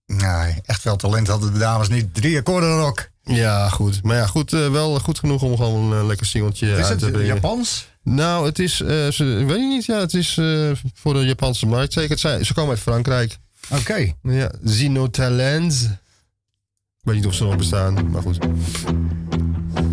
Nee, 0.06 0.62
echt 0.66 0.82
veel 0.82 0.96
talent 0.96 1.28
hadden 1.28 1.54
de 1.54 1.60
dames 1.60 1.88
niet. 1.88 2.14
Drie 2.14 2.38
akkoorden 2.38 2.80
rock. 2.80 3.10
Ja, 3.24 3.70
goed. 3.70 4.04
Maar 4.04 4.16
ja, 4.16 4.26
goed, 4.26 4.54
eh, 4.54 4.72
wel 4.72 5.00
goed 5.00 5.20
genoeg 5.20 5.42
om 5.42 5.56
gewoon 5.56 5.92
een 5.92 6.00
eh, 6.00 6.06
lekker 6.06 6.26
singeltje 6.26 6.68
Is 6.68 6.76
uit 6.76 6.88
het 6.88 7.00
te 7.00 7.12
brengen. 7.12 7.34
Japans? 7.34 7.88
Nou, 8.04 8.46
het 8.46 8.60
is, 8.60 8.82
eh, 8.82 9.08
ze, 9.08 9.24
weet 9.24 9.60
niet, 9.60 9.86
ja, 9.86 10.00
het 10.00 10.14
is 10.14 10.38
eh, 10.38 10.72
voor 10.94 11.14
de 11.14 11.26
Japanse 11.26 11.66
markt 11.66 11.94
zeker. 11.94 12.10
Het 12.10 12.20
zijn, 12.20 12.46
ze 12.46 12.54
komen 12.54 12.70
uit 12.70 12.80
Frankrijk. 12.80 13.38
Oké. 13.70 14.14
Ja, 14.22 14.52
Zino 14.64 15.10
Talents. 15.10 15.84
Ik 15.84 17.04
weet 17.04 17.16
niet 17.16 17.26
of 17.26 17.34
ze 17.34 17.44
nog 17.44 17.56
bestaan, 17.56 18.12
maar 18.12 18.22
goed. 18.22 18.38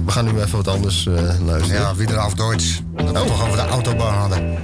We 0.05 0.11
gaan 0.11 0.25
nu 0.25 0.41
even 0.41 0.57
wat 0.57 0.69
anders 0.69 1.07
eh, 1.07 1.13
luisteren. 1.45 1.81
Ja, 1.81 1.95
wie 1.95 2.09
er 2.09 2.19
af 2.19 2.35
Duits. 2.35 2.83
Dat 2.97 3.07
we 3.07 3.13
toch 3.13 3.47
over 3.47 3.57
de 3.57 3.69
autobaan 3.69 4.15
hadden. 4.15 4.59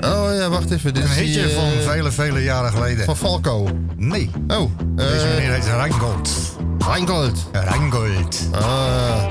Oh 0.00 0.34
ja, 0.34 0.48
wacht 0.48 0.70
even. 0.70 0.94
Dit 0.94 1.02
Een 1.04 1.10
die, 1.10 1.24
hitje 1.24 1.42
eh, 1.42 1.54
van 1.54 1.92
vele, 1.92 2.12
vele 2.12 2.42
jaren 2.42 2.72
geleden. 2.72 3.04
Van 3.04 3.16
Falco. 3.16 3.68
Nee. 3.96 4.30
Oh, 4.48 4.70
Deze 4.96 5.26
eh, 5.26 5.34
meneer 5.34 5.52
heet 5.52 5.64
Reingold. 5.64 6.30
Reingold. 6.78 7.48
Reingold. 7.52 8.48
Ah, 8.52 9.30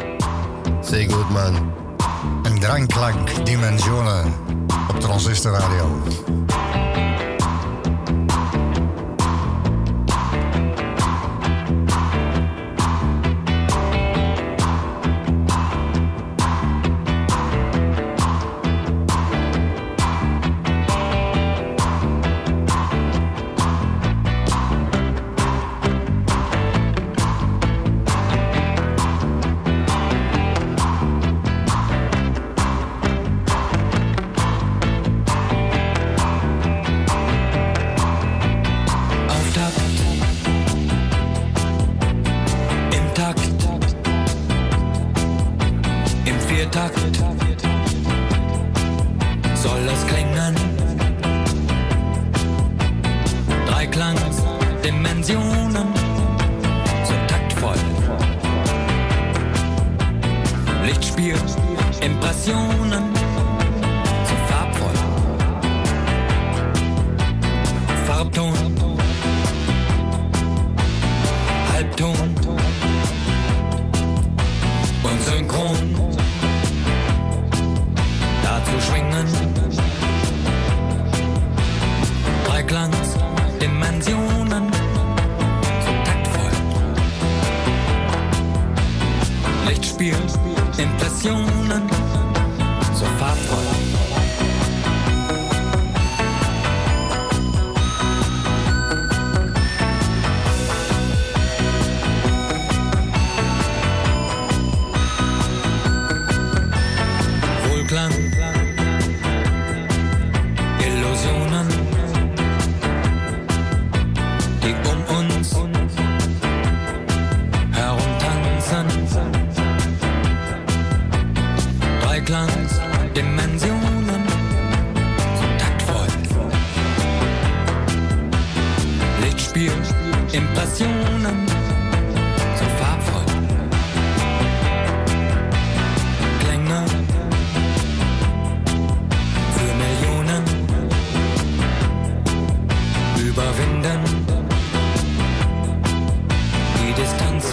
zeer 0.81 1.11
goed 1.11 1.29
man. 1.29 1.73
Een 2.43 2.59
drankklank 2.59 3.45
dimensionen 3.45 4.33
op 4.89 4.99
transistorradio. 4.99 6.01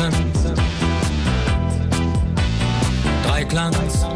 Dreiklang. 0.02 0.54
Dreiklang. 3.72 4.11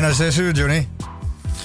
Bijna 0.00 0.14
zes 0.14 0.38
uur, 0.38 0.52
Johnny. 0.54 0.88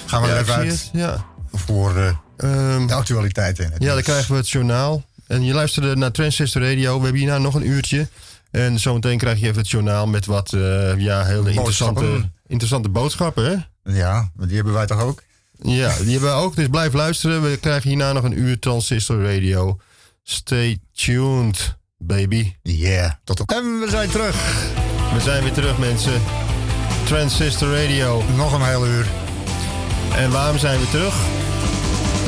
Gaan 0.06 0.22
we 0.22 0.28
Ja, 0.28 0.34
er 0.34 0.40
even 0.40 0.54
uit 0.54 0.70
het, 0.70 0.90
ja. 0.92 1.24
voor 1.52 1.96
eh, 1.96 2.08
Ehm, 2.36 2.86
de 2.86 2.94
actualiteit 2.94 3.58
in. 3.58 3.72
Ja, 3.78 3.94
dan 3.94 4.02
krijgen 4.02 4.30
we 4.32 4.36
het 4.36 4.48
journaal. 4.48 5.04
En 5.26 5.44
je 5.44 5.52
luisterde 5.54 5.96
naar 5.96 6.10
Transistor 6.12 6.62
Radio. 6.62 6.96
We 6.96 7.02
hebben 7.02 7.20
hierna 7.20 7.38
nog 7.38 7.54
een 7.54 7.68
uurtje. 7.68 8.08
En 8.50 8.78
zometeen 8.80 9.18
krijg 9.18 9.40
je 9.40 9.46
even 9.46 9.58
het 9.58 9.70
journaal 9.70 10.06
met 10.06 10.26
wat 10.26 10.52
eh, 10.52 10.60
ja, 10.98 11.24
hele 11.24 11.50
interessante, 11.50 12.00
Boodschappen. 12.00 12.32
interessante 12.46 12.88
boodschappen. 12.88 13.44
Hè? 13.44 13.92
Ja, 13.92 14.30
maar 14.34 14.46
die 14.46 14.56
hebben 14.56 14.74
wij 14.74 14.86
toch 14.86 15.00
ook? 15.00 15.22
Ja, 15.62 15.96
die 15.98 16.10
hebben 16.12 16.28
we 16.30 16.34
ook. 16.36 16.56
Dus 16.56 16.68
blijf 16.68 16.92
luisteren. 16.92 17.42
We 17.50 17.56
krijgen 17.56 17.88
hierna 17.88 18.12
nog 18.12 18.24
een 18.24 18.38
uur 18.38 18.58
Transistor 18.58 19.22
Radio. 19.34 19.78
Stay 20.22 20.78
tuned, 20.92 21.76
baby. 21.98 22.52
Yeah, 22.62 23.10
tot 23.24 23.40
op. 23.40 23.50
En 23.50 23.78
we 23.80 23.86
zijn 23.90 24.10
terug. 24.10 24.34
We 25.14 25.20
zijn 25.20 25.42
weer 25.42 25.52
terug, 25.52 25.78
mensen. 25.78 26.22
Transistor 27.06 27.68
Radio. 27.82 28.22
Nog 28.36 28.52
een 28.52 28.62
hele 28.62 28.86
uur. 28.86 29.06
En 30.16 30.30
waarom 30.30 30.58
zijn 30.58 30.80
we 30.80 30.88
terug? 30.90 31.14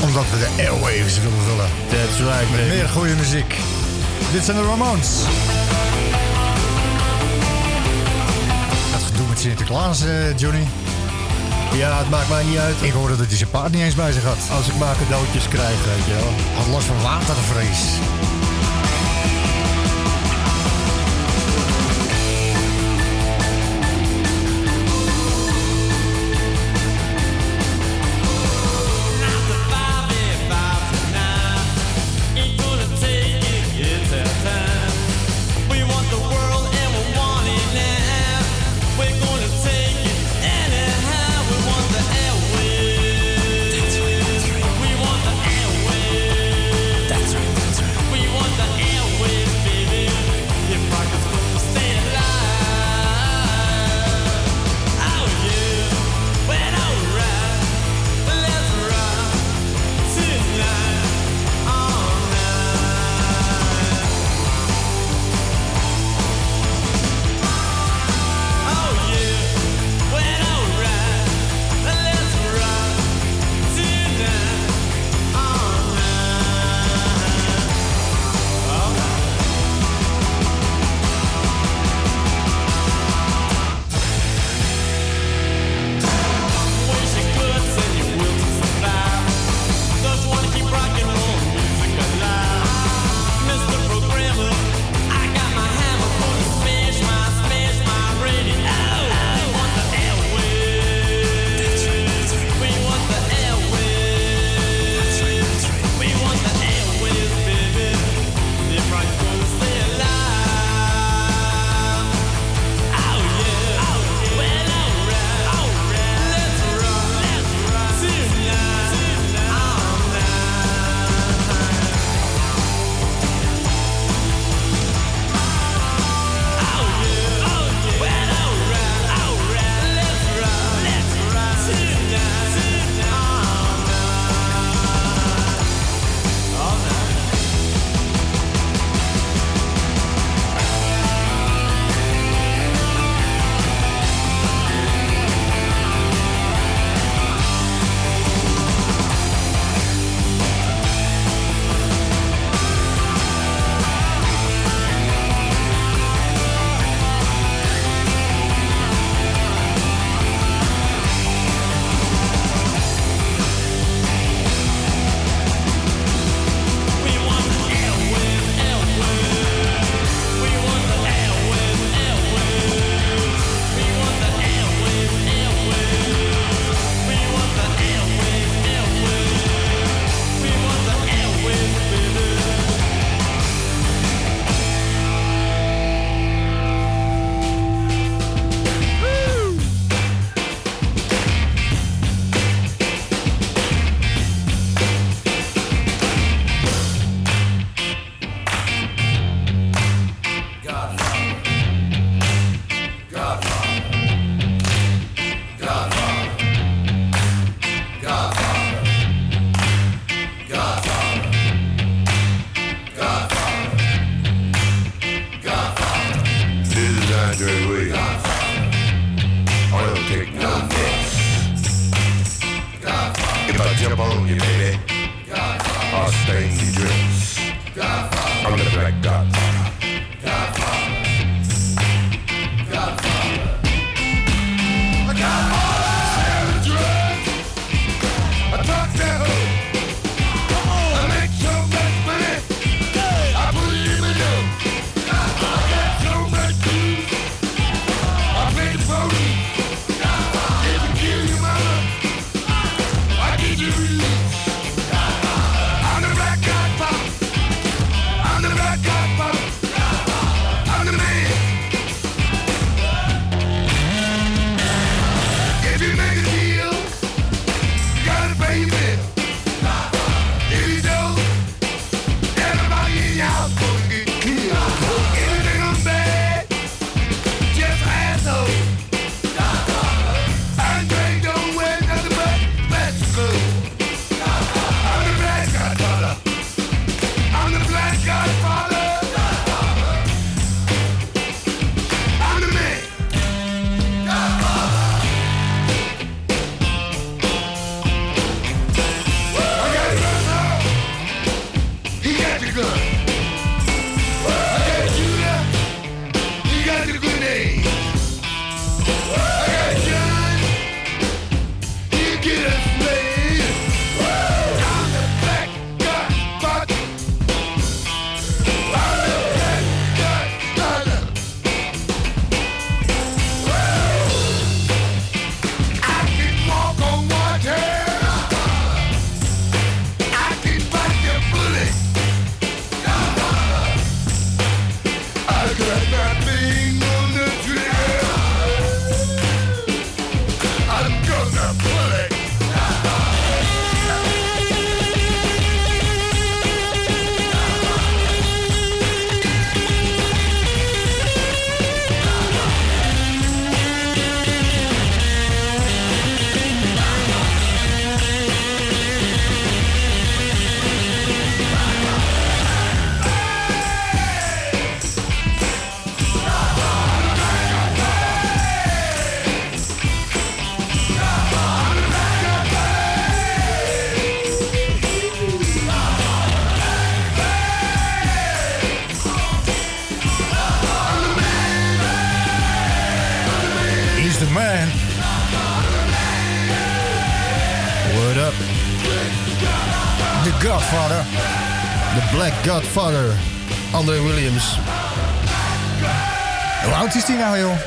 Omdat 0.02 0.24
we 0.30 0.38
de 0.38 0.62
airwaves 0.62 1.18
willen 1.20 1.38
vullen. 1.48 1.68
That's 1.88 2.18
right, 2.18 2.50
Met 2.50 2.60
baby. 2.60 2.74
meer 2.74 2.88
goede 2.88 3.14
muziek. 3.14 3.54
Dit 4.32 4.44
zijn 4.44 4.56
de 4.56 4.62
Ramones. 4.62 5.08
Dat 8.92 9.02
gedoe 9.06 9.26
met 9.28 9.38
Sinterklaas, 9.38 10.02
eh, 10.04 10.36
Johnny. 10.36 10.66
Ja, 11.74 11.98
het 11.98 12.10
maakt 12.10 12.28
mij 12.28 12.44
niet 12.44 12.58
uit. 12.58 12.76
Ik 12.80 12.92
hoorde 12.92 13.16
dat 13.16 13.26
hij 13.26 13.36
zijn 13.36 13.50
paard 13.50 13.72
niet 13.72 13.82
eens 13.82 13.94
bij 13.94 14.12
zich 14.12 14.24
had. 14.24 14.38
Als 14.56 14.66
ik 14.68 14.76
maar 14.78 14.96
cadeautjes 15.02 15.48
krijg, 15.48 15.84
weet 15.84 16.04
je 16.06 16.14
wel. 16.14 16.32
Had 16.56 16.66
last 16.66 16.86
van 16.86 17.02
watervrees. 17.02 17.80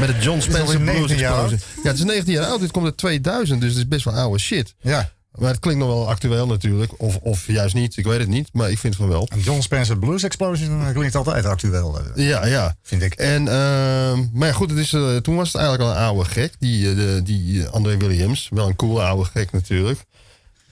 Met 0.02 0.10
het 0.10 0.24
John 0.24 0.40
Spencer 0.40 0.80
Blues 0.80 0.96
19 0.98 1.18
jaar 1.18 1.32
Explosion. 1.32 1.60
Ja, 1.84 1.90
het 1.90 2.00
is 2.00 2.04
19 2.06 2.34
jaar 2.34 2.46
oud. 2.46 2.60
Dit 2.60 2.72
komt 2.72 2.86
uit 2.86 2.98
2000, 2.98 3.62
dus 3.62 3.70
het 3.70 3.78
is 3.78 3.88
best 3.88 4.06
wel 4.06 4.14
oude 4.14 4.40
shit. 4.40 4.76
Ja. 4.82 5.12
Maar 5.32 5.50
het 5.50 5.60
klinkt 5.60 5.80
nog 5.80 5.90
wel 5.90 6.10
actueel 6.10 6.48
natuurlijk. 6.48 6.92
Of, 6.98 7.18
of 7.22 7.48
juist 7.48 7.74
niet, 7.76 7.98
ik 7.98 8.06
weet 8.06 8.20
het 8.20 8.28
niet. 8.28 8.50
Maar 8.54 8.72
ik 8.72 8.78
vind 8.78 8.96
van 8.96 9.08
wel. 9.08 9.28
John 9.38 9.62
Spencer 9.62 9.98
Blues 9.98 10.24
Explosion 10.24 10.82
eh, 10.82 10.94
klinkt 10.94 11.16
altijd 11.16 11.46
actueel. 11.46 12.00
eh. 12.00 12.28
Ja, 12.28 12.46
ja. 12.46 12.76
Vind 12.84 13.02
ik. 13.02 13.14
En, 13.14 13.48
ehm, 13.48 14.20
maar 14.34 14.54
goed, 14.54 14.70
het 14.70 14.80
is, 14.80 14.94
eh, 14.94 15.16
toen 15.16 15.36
was 15.36 15.48
het 15.54 15.62
eigenlijk 15.62 15.90
al 15.92 15.98
een 15.98 16.04
oude 16.04 16.26
gek, 16.30 16.54
die, 16.60 17.22
die 17.24 17.66
André 17.66 17.98
Williams. 17.98 18.48
Wel 18.54 18.68
een 18.68 18.76
coole 18.76 19.02
oude 19.02 19.30
gek 19.34 19.52
natuurlijk. 19.52 20.00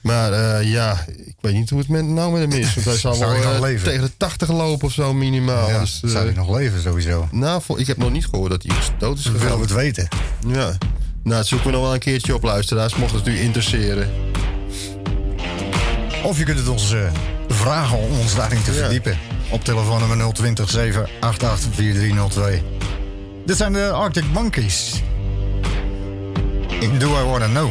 Maar 0.00 0.32
eh, 0.32 0.70
ja, 0.72 1.04
ik 1.26 1.34
weet 1.40 1.52
niet 1.54 1.70
hoe 1.70 1.78
het 1.78 1.88
met, 1.88 2.04
nou 2.04 2.32
met 2.32 2.40
hem 2.40 2.60
is. 2.60 2.74
Want 2.74 2.86
hij 2.86 2.96
Zou 3.14 3.18
wel 3.18 3.32
nog 3.42 3.54
eh, 3.54 3.60
leven? 3.60 3.84
tegen 3.84 4.02
de 4.02 4.10
80 4.16 4.48
lopen 4.48 4.86
of 4.86 4.92
zo 4.92 5.12
minimaal. 5.14 5.68
Ja, 5.68 5.80
dus, 5.80 6.00
eh, 6.04 6.10
zou 6.10 6.24
hij 6.24 6.34
nog 6.34 6.56
leven 6.56 6.80
sowieso? 6.82 7.28
Nou, 7.30 7.62
ik 7.76 7.86
heb 7.86 7.96
nog 7.96 8.10
niet 8.10 8.26
gehoord 8.26 8.50
dat 8.50 8.62
hij 8.62 8.76
dood 8.98 9.18
is 9.18 9.24
gegaan. 9.24 9.40
willen 9.40 9.60
het 9.60 9.72
weten. 9.72 10.08
Ja. 10.46 10.76
Nou, 11.22 11.36
dat 11.36 11.46
zoeken 11.46 11.66
we 11.66 11.72
nog 11.72 11.82
wel 11.82 11.92
een 11.94 11.98
keertje 12.00 12.34
op, 12.34 12.42
luisteraars. 12.42 12.94
Mocht 12.96 13.12
het 13.12 13.26
u 13.26 13.38
interesseren. 13.40 14.10
Of 16.24 16.38
je 16.38 16.44
kunt 16.44 16.58
het 16.58 16.68
ons 16.68 16.92
eh, 16.92 17.00
vragen 17.48 17.98
om 17.98 18.18
ons 18.18 18.34
daarin 18.34 18.62
te 18.62 18.72
Ja. 18.72 18.78
verdiepen. 18.78 19.18
Op 19.50 19.64
telefoonnummer 19.64 20.32
020 20.32 20.70
788 20.70 21.74
4302. 21.74 22.62
Dit 23.46 23.56
zijn 23.56 23.72
de 23.72 23.90
Arctic 23.90 24.24
Monkeys. 24.32 24.92
In 26.80 26.98
Do 26.98 27.20
I 27.20 27.24
Wanna 27.24 27.46
Know? 27.46 27.70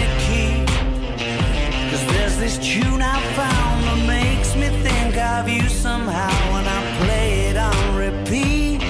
this 2.41 2.57
tune 2.57 3.03
I 3.03 3.21
found 3.35 3.83
that 3.83 4.07
makes 4.07 4.55
me 4.55 4.69
think 4.81 5.15
of 5.15 5.47
you 5.47 5.69
somehow 5.69 6.33
when 6.51 6.65
I 6.65 6.79
play 7.03 7.49
it 7.49 7.55
on 7.55 7.95
repeat. 7.95 8.81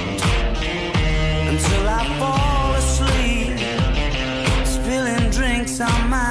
Until 1.51 1.83
I 1.99 2.01
fall 2.17 2.73
asleep, 2.81 3.59
spilling 4.65 5.29
drinks 5.31 5.81
on 5.81 6.09
my 6.09 6.30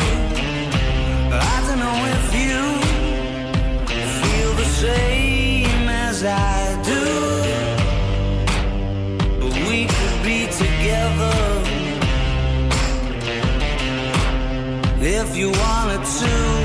If 15.21 15.37
you 15.37 15.51
wanted 15.51 16.03
to. 16.03 16.60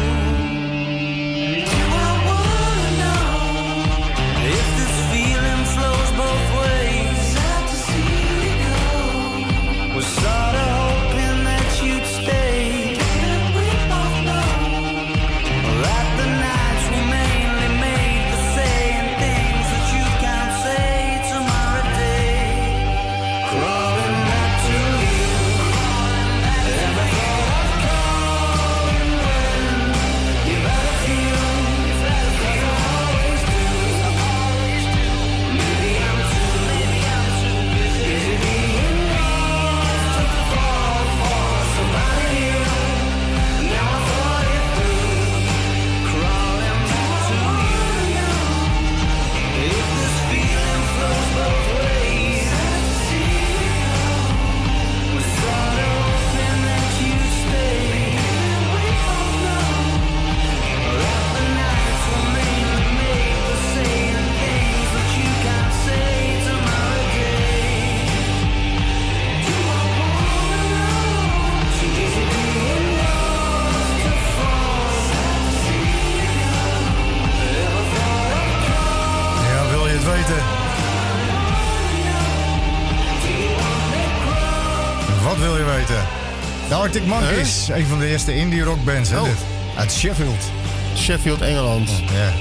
De 87.07 87.13
Arctic 87.13 87.35
Monkeys, 87.35 87.69
een 87.69 87.87
van 87.87 87.99
de 87.99 88.07
eerste 88.07 88.35
indie 88.35 88.63
rockbands 88.63 89.11
hè, 89.11 89.21
Oh. 89.21 89.29
uit 89.77 89.93
Sheffield. 89.93 90.51
Sheffield, 90.97 91.41
Engeland. 91.41 91.89
Ja. 91.91 92.33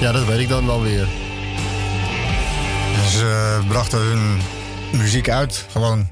Ja, 0.00 0.12
dat 0.12 0.26
weet 0.26 0.38
ik 0.40 0.48
dan 0.48 0.66
wel 0.66 0.82
weer. 0.82 1.08
Ze 3.10 3.56
eh, 3.60 3.68
brachten 3.68 3.98
hun 3.98 4.40
muziek 5.00 5.28
uit, 5.28 5.66
gewoon 5.70 6.08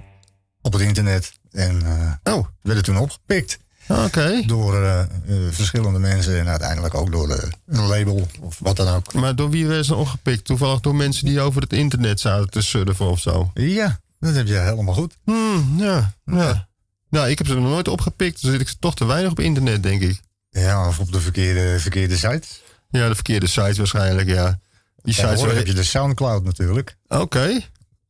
op 0.63 0.73
het 0.73 0.83
internet. 0.83 1.33
En 1.51 1.83
eh, 2.25 2.35
oh. 2.35 2.47
werden 2.63 2.83
toen 2.85 2.99
opgepikt. 2.99 3.59
Oké. 3.89 4.43
Door 4.47 4.83
eh, 4.85 5.05
verschillende 5.51 5.99
mensen 5.99 6.39
en 6.39 6.49
uiteindelijk 6.49 6.95
ook 6.95 7.13
door 7.13 7.53
een 7.67 7.87
label 7.87 8.29
of 8.41 8.59
wat 8.59 8.77
dan 8.77 8.89
ook. 8.89 9.13
Maar 9.13 9.37
door 9.37 9.51
wie 9.51 9.67
werden 9.67 9.85
ze 9.85 9.95
opgepikt? 9.95 10.45
Toevallig 10.45 10.81
door 10.81 10.95
mensen 10.95 11.27
die 11.27 11.41
over 11.41 11.63
het 11.63 11.73
internet 11.73 12.21
zaten 12.21 12.51
te 12.51 12.63
surfen 12.63 13.07
of 13.07 13.21
zo? 13.21 13.51
Ja, 13.55 14.01
dat 14.21 14.35
heb 14.35 14.47
je 14.47 14.59
helemaal 14.59 14.95
goed. 14.95 15.17
Hmm, 15.25 15.75
ja, 15.77 16.13
ja. 16.25 16.71
Nou, 17.13 17.29
ik 17.29 17.39
heb 17.39 17.47
ze 17.47 17.55
nog 17.55 17.65
nooit 17.65 17.89
opgepikt. 17.89 18.43
Dus 18.43 18.51
zit 18.51 18.61
ik 18.61 18.75
toch 18.79 18.95
te 18.95 19.05
weinig 19.05 19.31
op 19.31 19.41
internet, 19.41 19.83
denk 19.83 20.03
ik. 20.03 20.21
Ja, 20.51 20.89
of 20.89 20.99
op 20.99 21.13
de 21.13 21.21
verkeerde, 21.21 21.81
verkeerde 21.81 22.17
site. 22.17 22.43
Ja, 22.91 23.09
de 23.09 23.15
verkeerde 23.15 23.47
site 23.47 23.75
waarschijnlijk, 23.77 24.29
ja. 24.29 24.59
Die 25.03 25.15
Tegenwoordig 25.15 25.47
waar 25.47 25.55
heb 25.55 25.67
je 25.67 25.75
de 25.75 25.83
Soundcloud 25.83 26.45
natuurlijk. 26.45 26.97
Oké. 27.09 27.61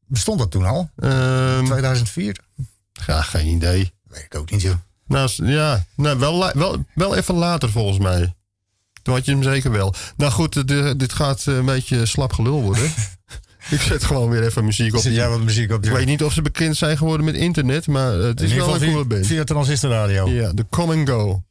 Bestond 0.06 0.38
dat 0.38 0.50
toen 0.50 0.64
al? 0.64 0.90
Ehm 0.96 1.64
2004? 1.64 2.38
Ja, 3.06 3.22
geen 3.22 3.46
idee. 3.46 3.92
Weet 4.02 4.24
ik 4.24 4.34
ook 4.34 4.50
niet, 4.50 4.62
joh. 4.62 4.74
Nou, 5.06 5.30
ja, 5.36 5.84
nou, 5.96 6.18
wel, 6.18 6.52
wel, 6.54 6.84
wel 6.94 7.16
even 7.16 7.34
later 7.34 7.70
volgens 7.70 7.98
mij. 7.98 8.34
Toen 9.02 9.14
had 9.14 9.24
je 9.24 9.32
hem 9.32 9.42
zeker 9.42 9.70
wel. 9.70 9.94
Nou 10.16 10.32
goed, 10.32 10.68
dit 10.98 11.12
gaat 11.12 11.46
eh, 11.46 11.56
een 11.56 11.64
beetje 11.64 12.06
slap 12.06 12.32
gelul 12.32 12.62
worden. 12.62 12.92
ik 13.72 13.80
zet 13.80 14.04
gewoon 14.04 14.28
weer 14.30 14.42
even 14.42 14.64
muziek 14.64 14.94
op. 14.94 15.00
Zet 15.00 15.14
jij 15.14 15.28
wat 15.28 15.40
muziek 15.40 15.72
op? 15.72 15.84
Ik 15.84 15.90
weet 15.90 16.06
niet 16.06 16.22
of 16.24 16.32
ze 16.32 16.42
bekend 16.42 16.76
zijn 16.76 16.96
geworden 16.96 17.26
met 17.26 17.34
internet, 17.34 17.86
maar 17.86 18.18
eh, 18.18 18.24
het 18.24 18.40
is 18.40 18.54
wel 18.54 18.74
een 18.74 18.90
coole 18.90 19.04
band. 19.04 19.26
via 19.26 19.44
Transistor 19.44 19.90
Radio. 19.90 20.28
Ja, 20.28 20.52
de 20.52 20.66
Come 20.70 20.94
and 20.94 21.08
Go. 21.08 21.42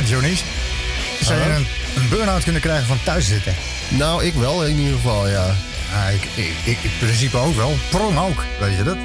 Wat 0.00 0.08
denk 0.08 0.22
jij, 0.22 0.30
Johnny? 0.30 0.40
Zou 1.20 1.40
je 1.40 1.48
een, 1.56 1.66
een 2.02 2.08
burn-out 2.08 2.42
kunnen 2.42 2.60
krijgen 2.60 2.86
van 2.86 2.98
thuis 3.04 3.26
zitten? 3.26 3.54
Nou, 3.88 4.24
ik 4.24 4.34
wel 4.34 4.66
in 4.66 4.76
ieder 4.76 4.94
geval, 4.94 5.28
ja. 5.28 5.54
Ja, 5.92 6.06
ik, 6.08 6.22
ik, 6.22 6.52
ik 6.64 6.78
in 6.82 6.90
principe 6.98 7.36
ook 7.36 7.54
wel. 7.54 7.74
Prong 7.90 8.18
ook, 8.18 8.44
weet 8.60 8.76
je 8.76 8.82
dat? 8.82 8.96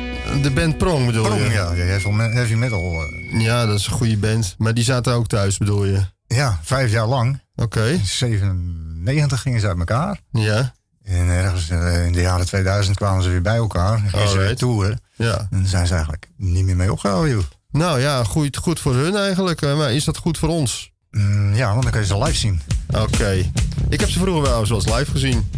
De 0.44 0.52
band 0.52 0.78
Prong 0.78 1.06
bedoel 1.06 1.24
Prong, 1.24 1.42
je? 1.44 1.50
ja. 1.52 1.74
Heavy, 1.74 2.10
me- 2.10 2.30
heavy 2.30 2.54
metal. 2.54 3.02
eh. 3.04 3.42
Ja, 3.42 3.66
dat 3.66 3.80
is 3.80 3.86
een 3.88 3.94
goede 3.94 4.18
band. 4.18 4.56
Maar 4.58 4.74
die 4.74 4.84
zaten 4.84 5.14
ook 5.14 5.28
thuis 5.28 5.58
bedoel 5.58 5.86
je? 5.86 6.00
ja, 6.28 6.60
vijf 6.64 6.92
jaar 6.92 7.08
lang. 7.08 7.42
Oké. 7.56 7.86
In 7.86 8.06
97 8.06 9.42
gingen 9.42 9.60
ze 9.60 9.68
uit 9.68 9.78
elkaar. 9.80 10.20
Ja. 10.32 10.74
En 11.04 11.28
ergens 11.30 11.70
eh, 11.70 12.06
in 12.06 12.12
de 12.12 12.22
jaren 12.22 12.46
2000 12.46 12.96
kwamen 12.98 13.24
ze 13.24 13.30
weer 13.30 13.42
bij 13.42 13.56
elkaar. 13.56 13.94
En 13.94 14.10
gingen 14.10 14.28
ze 14.28 14.34
weer 14.34 14.42
Alright. 14.42 14.58
toeren. 14.60 15.02
Ja. 15.16 15.38
En 15.38 15.60
daar 15.60 15.68
zijn 15.68 15.88
ze 15.88 15.94
eigenlijk 15.94 16.28
niet 16.38 16.66
meer 16.66 16.76
mee 16.76 16.92
opgehouden, 16.92 17.32
joh. 17.32 17.44
Nou 17.76 18.02
ja, 18.02 18.24
goed, 18.24 18.58
goed 18.58 18.80
voor 18.80 18.94
hun 18.94 19.16
eigenlijk. 19.16 19.62
Maar 19.62 19.94
is 19.94 20.04
dat 20.04 20.18
goed 20.18 20.38
voor 20.38 20.50
ons? 20.50 20.92
Mm, 21.12 21.56
ja, 21.56 21.70
want 21.70 21.82
dan 21.84 21.92
kun 21.92 22.02
je 22.02 22.08
ze 22.08 22.18
live 22.18 22.38
zien. 22.38 22.62
Oké. 22.88 23.52
Ik 23.90 24.00
heb 24.00 24.10
ze 24.10 24.20
vroeger 24.20 24.42
wel 24.42 24.60
eens 24.60 24.70
eens 24.70 24.86
live 24.86 25.12
gezien. 25.12 25.50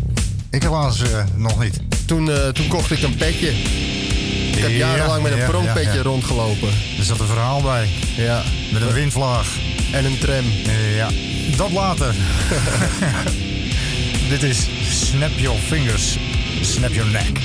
Ik 0.50 0.62
helaas 0.62 1.02
eh, 1.02 1.24
nog 1.36 1.60
niet. 1.60 1.80
Toen, 2.06 2.32
eh, 2.32 2.48
toen 2.48 2.68
kocht 2.68 2.92
ik 2.92 3.02
een 3.02 3.16
petje. 3.16 3.50
Ik 4.52 4.58
heb 4.58 4.70
Ja, 4.70 4.76
jarenlang 4.76 5.24
met 5.24 5.32
een 5.32 5.38
ja, 5.64 5.80
ja. 5.80 6.02
rondgelopen. 6.02 6.68
Er 6.98 7.04
zat 7.04 7.20
een 7.20 7.28
verhaal 7.28 7.62
bij. 7.62 7.90
Ja. 8.16 8.44
Met 8.74 8.82
een 8.82 8.94
windvlaag. 8.94 9.56
En 9.92 10.06
een 10.06 10.18
tram. 10.20 10.46
ja, 10.96 11.10
dat 11.58 11.72
later. 11.72 12.16
Dit 14.30 14.44
is 14.44 14.68
Snap 14.90 15.32
Your 15.36 15.58
Fingers, 15.60 16.18
Snap 16.62 16.92
Your 16.92 17.12
Neck. 17.12 17.40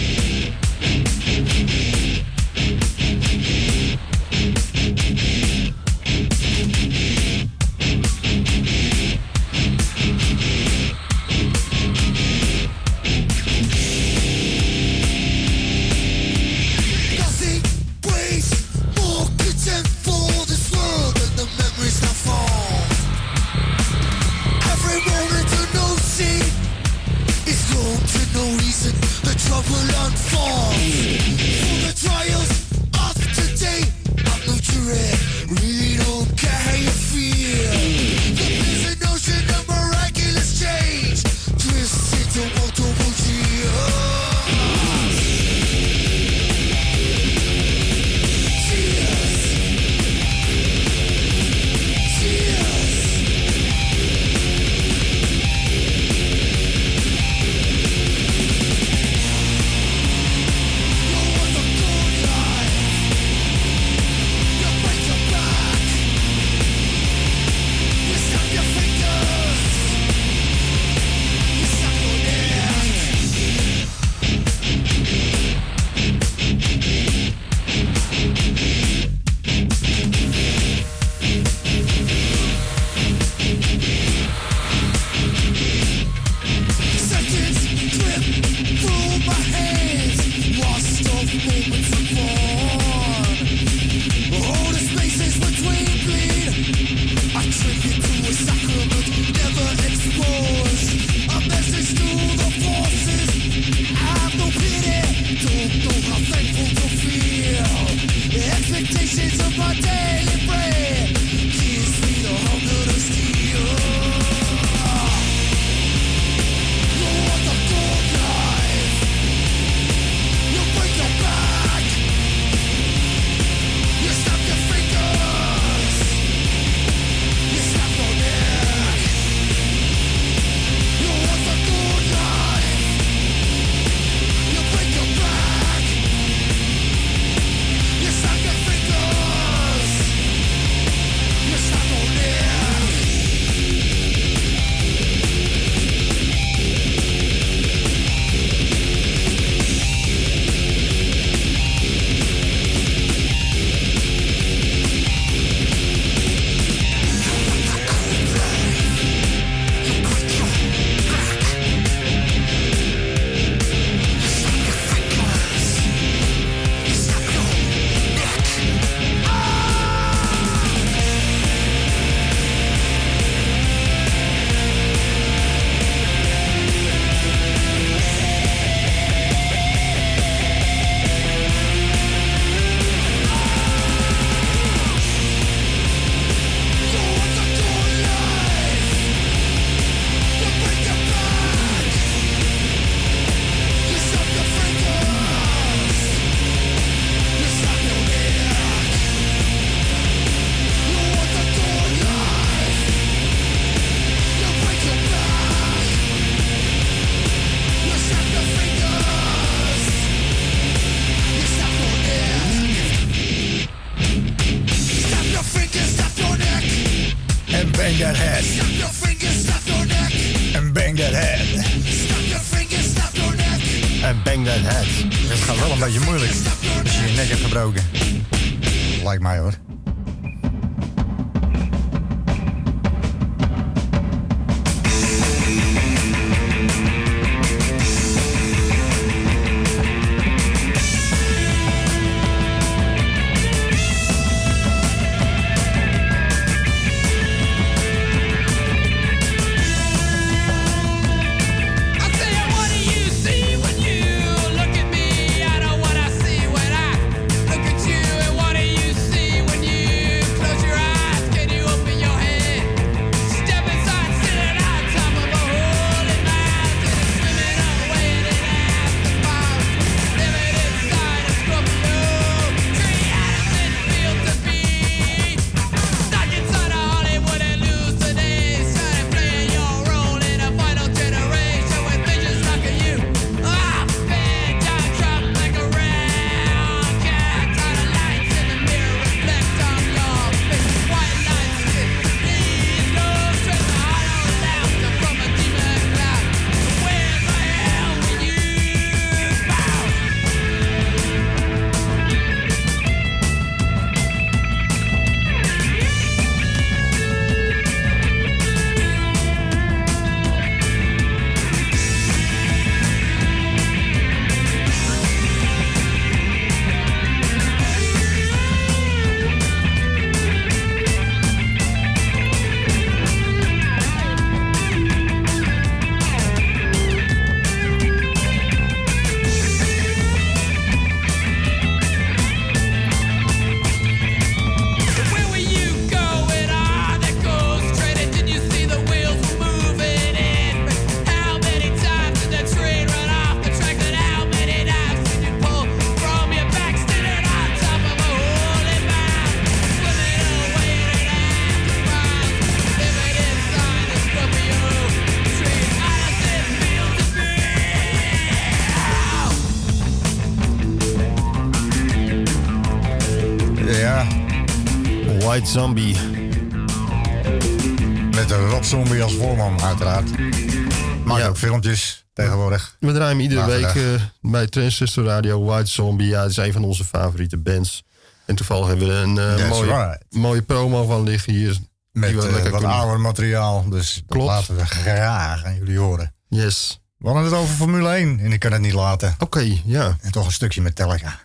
dus 371.63 372.05
tegenwoordig. 372.13 372.77
We 372.81 372.93
draaien 372.93 373.21
iedere 373.21 373.47
week 373.47 373.75
eh, 373.75 374.03
bij 374.21 374.47
Transistor 374.47 375.05
Radio. 375.05 375.45
White 375.45 375.71
Zombie, 375.71 376.09
ja, 376.09 376.23
het 376.23 376.31
is 376.31 376.37
een 376.37 376.53
van 376.53 376.65
onze 376.65 376.85
favoriete 376.85 377.37
bands. 377.37 377.83
En 378.27 378.35
toevallig 378.35 378.67
hebben 378.67 378.87
we 378.87 378.93
er 378.93 379.03
een 379.03 379.19
eh, 379.19 380.01
mooie, 380.11 380.43
promo 380.43 380.85
van 380.85 381.03
liggen 381.03 381.33
hier. 381.33 381.57
Met 381.93 382.25
eh, 382.25 382.51
wat 382.51 382.65
ouder 382.65 383.01
materiaal, 383.01 383.69
dus 383.69 384.03
Klopt. 384.07 384.27
dat 384.27 384.37
laten 384.37 384.57
we 384.57 384.67
graag 384.67 385.45
aan 385.45 385.57
jullie 385.57 385.79
horen. 385.79 386.15
Yes. 386.29 386.81
We 386.99 387.09
hadden 387.09 387.25
het 387.25 387.35
over 387.35 387.55
Formule 387.55 387.89
1 387.89 388.19
en 388.21 388.33
ik 388.33 388.41
kan 388.41 388.53
het 388.53 388.61
niet 388.61 388.73
laten. 388.73 389.15
Oké, 389.19 389.61
ja. 389.65 389.97
En 390.01 390.11
toch 390.11 390.27
een 390.27 390.33
stukje 390.33 390.61
met 390.61 390.79
Metallica. 390.79 391.21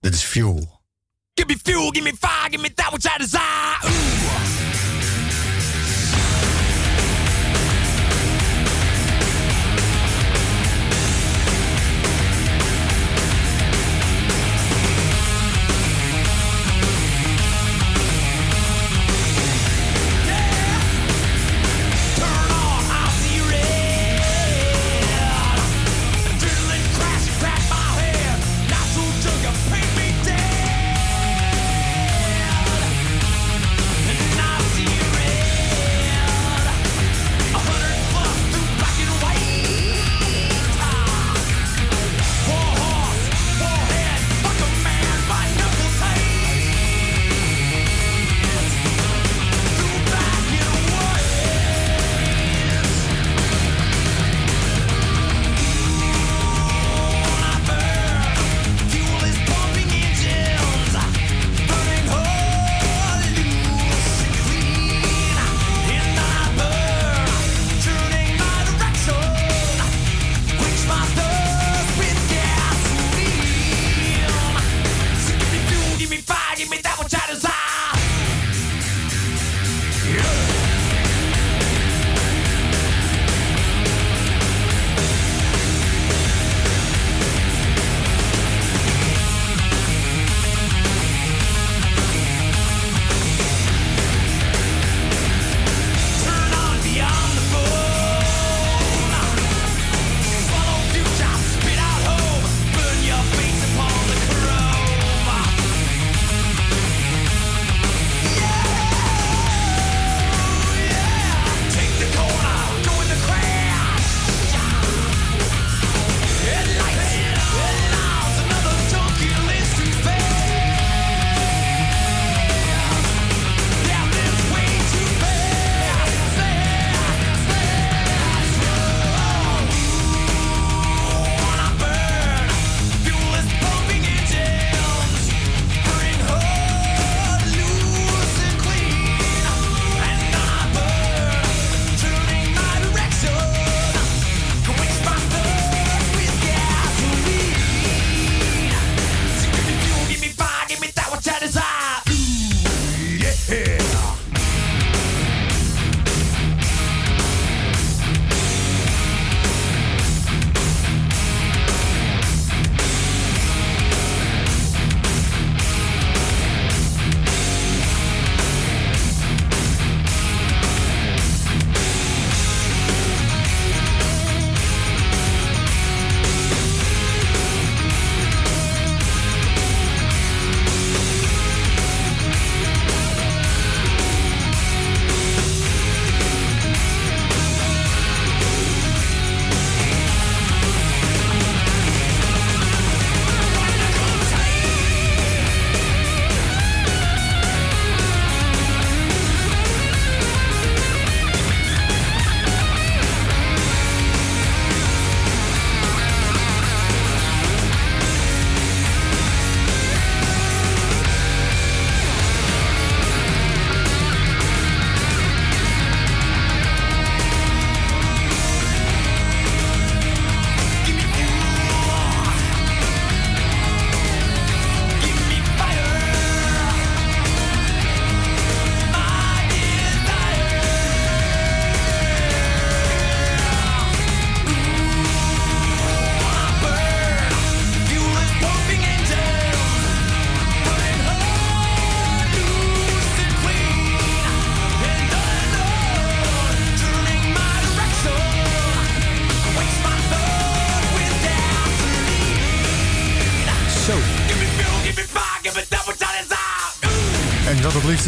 Dit 0.00 0.14
is 0.14 0.22
Fuel. 0.22 0.76
Give 1.34 1.48
me 1.48 1.58
fuel, 1.62 1.90
give 1.90 2.02
me 2.02 2.14
fire, 2.18 2.50
give 2.50 2.62
me 2.62 2.74
that 2.74 2.90
which 2.92 3.04
I 3.04 3.18
desire. 3.18 4.65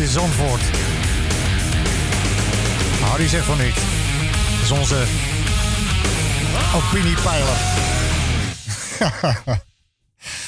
Zandvoort. 0.09 0.63
Harry 3.01 3.29
zegt 3.29 3.47
van 3.47 3.59
niet. 3.59 3.75
Dat 3.75 4.63
is 4.63 4.71
onze 4.71 5.07
opiniepeiler. 6.75 7.57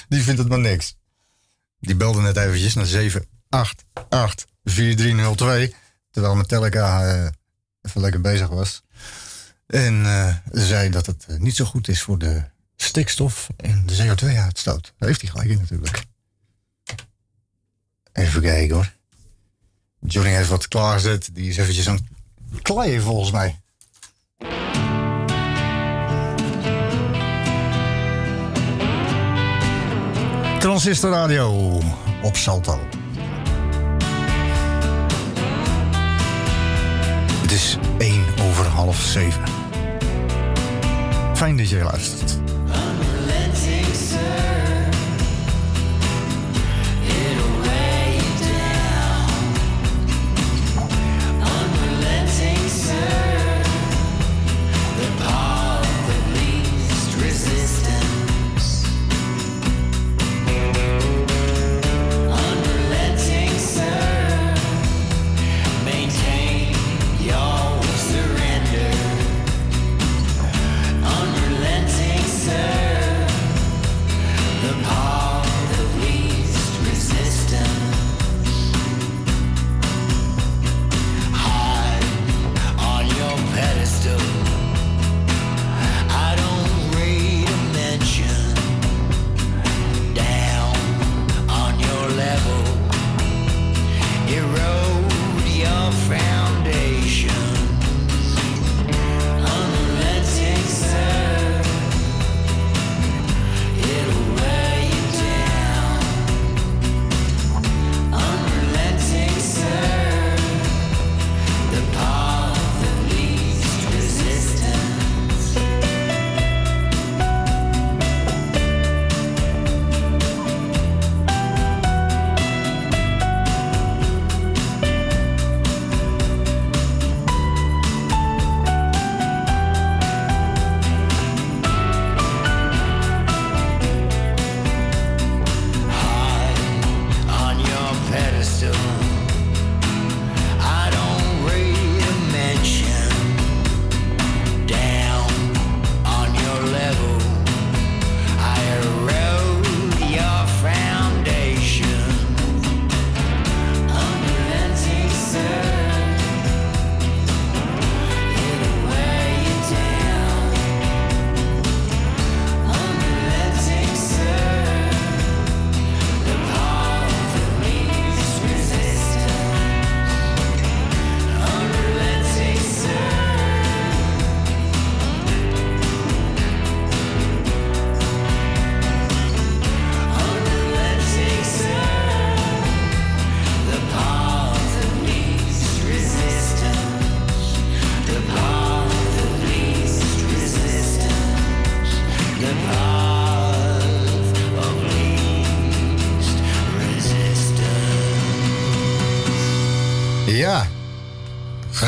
Die 0.09 0.23
vindt 0.23 0.41
het 0.41 0.49
maar 0.49 0.59
niks. 0.59 0.97
Die 1.81 1.97
belde 1.97 2.21
net 2.21 2.37
eventjes 2.37 2.75
naar 2.75 2.87
7884302. 2.87 2.91
Terwijl 6.11 6.35
Metallica 6.35 7.17
uh, 7.17 7.29
even 7.83 8.01
lekker 8.01 8.21
bezig 8.21 8.49
was. 8.49 8.83
En 9.67 10.07
eh, 10.07 10.35
zei 10.51 10.91
dat 10.91 11.07
het 11.07 11.25
eh, 11.29 11.37
niet 11.37 11.57
zo 11.57 11.65
goed 11.65 11.89
is 11.89 12.03
voor 12.03 12.19
de 12.19 12.45
stikstof 12.77 13.49
en 13.57 13.87
de 13.87 13.97
CO2-uitstoot. 13.97 14.95
Daar 14.99 15.09
heeft 15.09 15.21
hij 15.21 15.31
gelijk 15.31 15.49
in 15.49 15.59
natuurlijk. 15.59 16.05
Even 18.13 18.43
kijken 18.43 18.75
hoor. 18.75 18.99
Johnny 20.01 20.31
heeft 20.31 20.49
wat 20.49 20.69
klaarzet. 20.69 21.29
Die 21.33 21.49
is 21.49 21.57
eventjes 21.57 21.89
aan 21.89 22.09
kleien 22.63 23.03
volgens 23.03 23.31
mij. 23.31 23.59
Transistor 30.59 31.11
Radio 31.11 31.81
op 32.23 32.37
Salto. 32.37 32.81
Het 37.41 37.51
is 37.53 37.77
1 37.99 38.25
over 38.41 38.67
half 38.67 39.01
7. 39.01 39.43
Fijn 41.35 41.57
dat 41.57 41.69
je 41.69 41.83
luistert. 41.83 42.39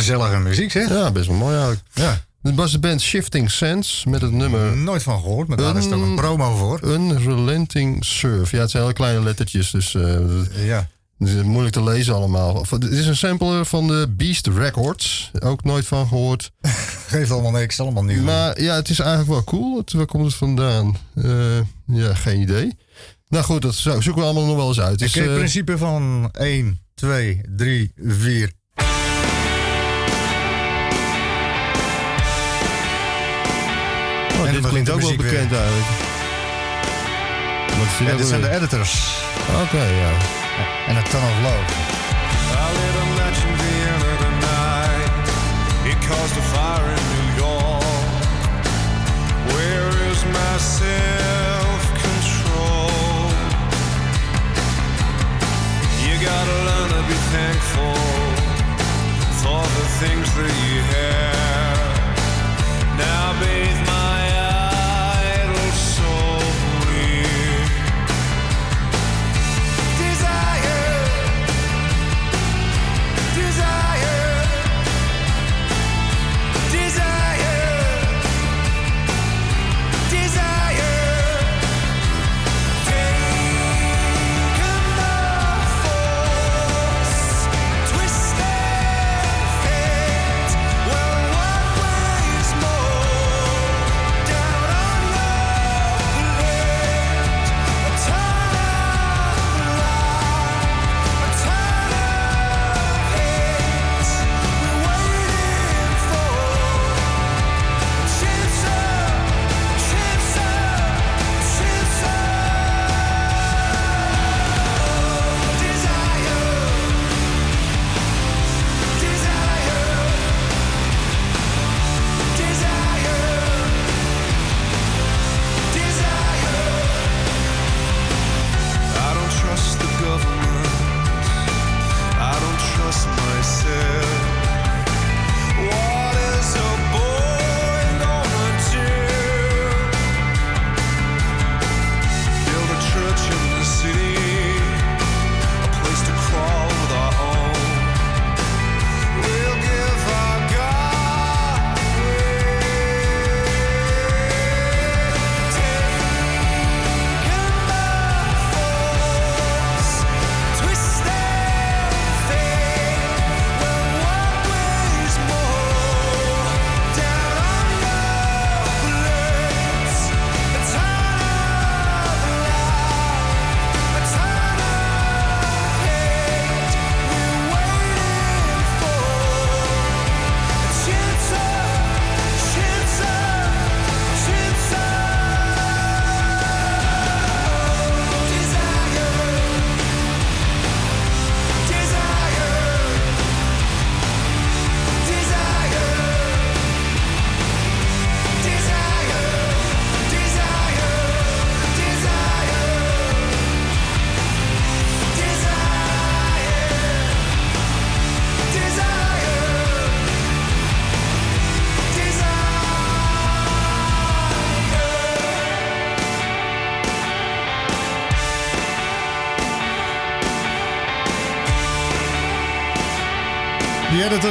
Gezellige 0.02 0.38
muziek, 0.38 0.70
zeg. 0.70 0.88
Ja, 0.88 1.10
best 1.10 1.26
wel 1.26 1.36
mooi 1.36 1.52
eigenlijk. 1.54 1.82
Ja. 1.92 2.24
Dit 2.42 2.54
was 2.54 2.72
de 2.72 2.78
band 2.78 3.00
Shifting 3.00 3.50
Sense 3.50 4.08
met 4.08 4.20
het 4.20 4.32
nummer... 4.32 4.76
Nooit 4.76 5.02
van 5.02 5.20
gehoord, 5.20 5.48
maar 5.48 5.56
daar 5.56 5.76
is 5.76 5.88
toch 5.88 6.00
een 6.02 6.14
promo 6.14 6.56
voor. 6.56 6.80
Unrelenting 6.84 8.04
Surf. 8.04 8.50
Ja, 8.50 8.60
het 8.60 8.70
zijn 8.70 8.82
hele 8.82 8.94
kleine 8.94 9.22
lettertjes, 9.22 9.70
dus... 9.70 9.94
eh, 9.94 10.18
Ja. 10.66 10.88
het 11.18 11.28
is 11.28 11.42
moeilijk 11.42 11.74
te 11.74 11.82
lezen 11.82 12.14
allemaal. 12.14 12.64
Het 12.70 12.84
is 12.90 13.06
een 13.06 13.16
sampler 13.16 13.64
van 13.66 13.86
de 13.86 14.12
Beast 14.16 14.46
Records. 14.46 15.30
Ook 15.40 15.64
nooit 15.64 15.86
van 15.86 16.08
gehoord. 16.08 16.50
Geeft 17.08 17.30
allemaal 17.30 17.50
niks, 17.50 17.80
allemaal 17.80 18.04
nieuw. 18.04 18.22
Maar 18.22 18.60
ja, 18.62 18.74
het 18.74 18.88
is 18.88 18.98
eigenlijk 18.98 19.30
wel 19.30 19.44
cool. 19.44 19.76
Het, 19.78 19.92
waar 19.92 20.06
komt 20.06 20.24
het 20.24 20.34
vandaan? 20.34 20.96
Eh, 21.14 21.58
ja, 21.86 22.14
geen 22.14 22.40
idee. 22.40 22.76
Nou 23.28 23.44
goed, 23.44 23.62
dat 23.62 23.74
zo- 23.74 24.00
zoeken 24.00 24.22
we 24.22 24.28
allemaal 24.28 24.46
nog 24.46 24.56
wel 24.56 24.68
eens 24.68 24.80
uit. 24.80 24.92
Ik 24.92 24.98
Dus, 24.98 25.12
ken 25.12 25.22
het 25.22 25.30
eh, 25.30 25.36
principe 25.36 25.78
van 25.78 26.28
1, 26.32 26.80
2, 26.94 27.40
3, 27.56 27.92
4. 27.96 28.52
En 34.56 34.60
dit 34.60 34.62
dan 34.62 34.70
klinkt 34.72 34.90
begint 34.90 34.90
ook 34.90 35.00
wel 35.00 35.10
muziek 35.10 35.22
weer. 35.50 35.60
eigenlijk. 35.60 35.90
Wat 37.78 37.86
is 37.90 37.96
dit 37.98 38.06
Ja, 38.06 38.12
ook 38.12 38.18
dit 38.18 38.28
zijn 38.28 38.40
de 38.40 38.50
editors. 38.56 38.92
Oké, 39.64 39.82
ja. 40.02 40.10
En 40.88 40.96
a 40.96 41.02
ton 41.12 41.22
of 41.32 41.38
love. 41.46 41.62
I 41.62 41.64
lit 42.78 42.96
a 43.02 43.04
match 43.18 43.40
in 43.48 43.54
Vienna 43.62 44.12
tonight. 44.24 45.10
It 45.90 45.98
caused 46.08 46.36
a 46.42 46.44
fire 46.54 46.88
in 46.98 47.04
New 47.14 47.28
York. 47.44 48.10
Where 49.52 49.88
is 50.10 50.20
my 50.38 50.52
self-control? 50.80 52.90
You 56.04 56.12
gotta 56.28 56.56
learn 56.68 56.88
to 56.96 57.02
be 57.12 57.18
thankful 57.36 57.98
for 59.42 59.62
the 59.78 59.86
things 60.02 60.28
that 60.38 60.54
you 60.66 60.78
have. 60.96 61.80
Now 62.96 63.26
bathe 63.40 63.80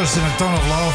Waters 0.02 0.18
in 0.18 0.24
a 0.24 0.38
ton 0.40 0.52
of 0.52 0.68
love. 0.68 0.91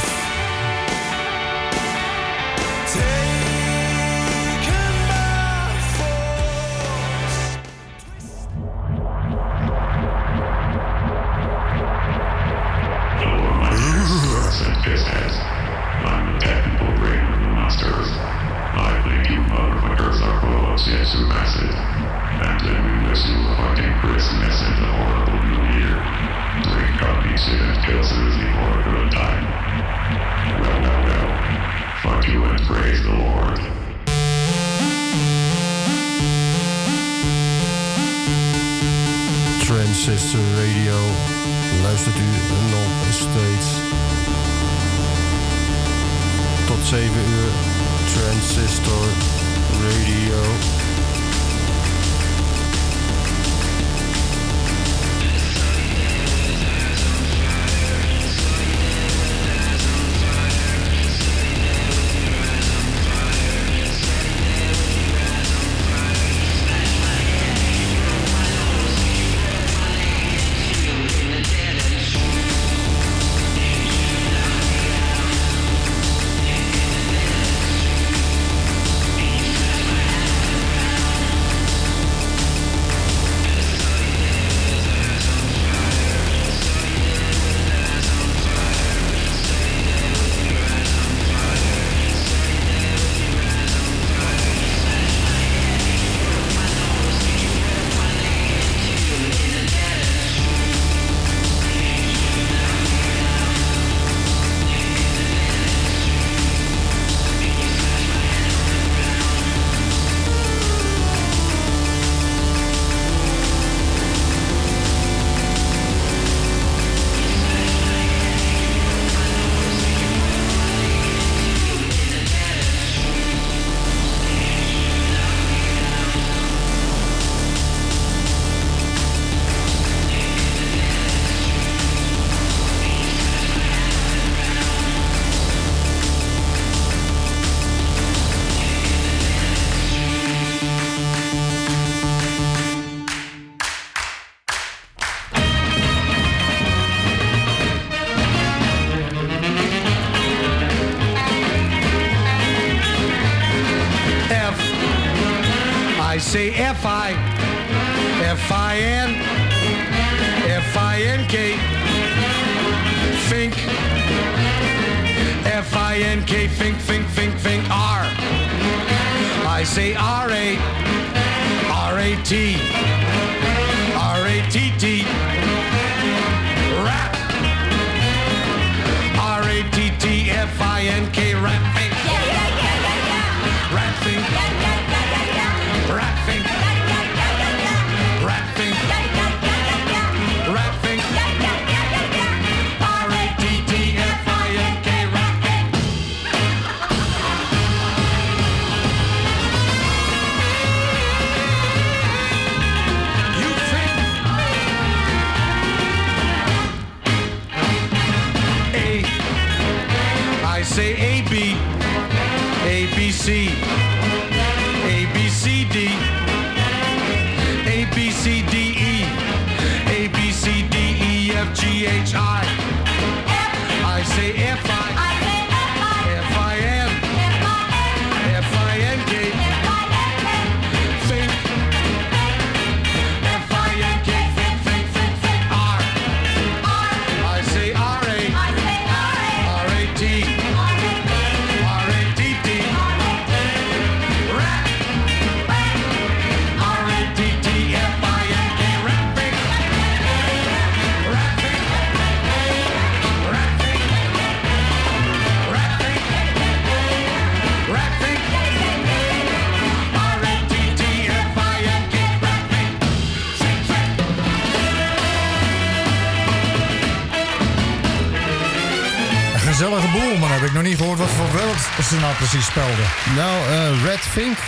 ze 271.86 271.96
nou 271.96 272.14
precies 272.14 272.44
spelden? 272.44 272.86
Nou, 273.16 273.48
eh, 273.48 273.84
Red 273.84 273.98
Fink. 273.98 274.38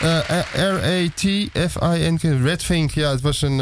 Eh, 0.00 0.30
eh, 0.30 0.44
R-A-T-F-I-N-K. 0.52 2.22
Red 2.42 2.62
Fink, 2.62 2.90
ja, 2.90 3.10
het 3.10 3.20
was 3.20 3.42
een, 3.42 3.56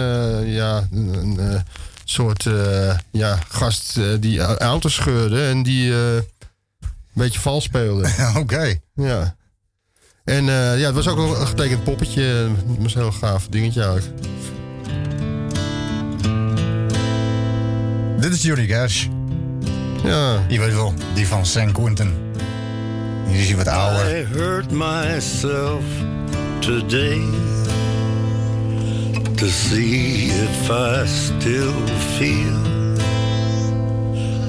ja, 0.46 0.88
een, 0.92 1.64
soort 2.04 2.46
ja, 3.10 3.38
gast 3.48 3.98
die 4.20 4.40
auto 4.40 4.88
scheurde 4.88 5.46
en 5.46 5.62
die 5.62 5.92
een 5.92 6.24
beetje 7.12 7.40
vals 7.40 7.64
speelde. 7.64 8.08
Oké. 8.42 8.74
Ja. 8.94 9.36
En 10.24 10.44
ja, 10.44 10.86
het 10.86 10.94
was 10.94 11.08
ook 11.08 11.18
een 11.18 11.46
getekend 11.46 11.84
poppetje. 11.84 12.22
Het 12.22 12.82
was 12.82 12.94
een 12.94 13.00
heel 13.00 13.12
gaaf 13.12 13.46
dingetje 13.48 13.82
eigenlijk. 13.82 14.22
Dit 18.20 18.32
is 18.32 18.42
Johnny 18.42 18.66
Cash. 18.66 19.06
Ja. 20.04 20.44
Je 20.48 20.58
weet 20.58 20.74
wel, 20.74 20.94
die 21.14 21.26
van 21.26 21.46
San 21.46 21.72
Quentin. 21.72 22.25
Hier 23.26 23.38
is 23.38 23.46
hij 23.46 23.56
wat 23.56 23.68
ouder. 23.68 24.20
I 24.20 24.24
hurt 24.24 24.70
myself 24.70 25.84
today 26.60 27.20
to 29.36 29.46
see 29.46 30.30
if 30.30 30.70
I 30.70 31.06
still 31.06 31.74
feel. 32.16 32.64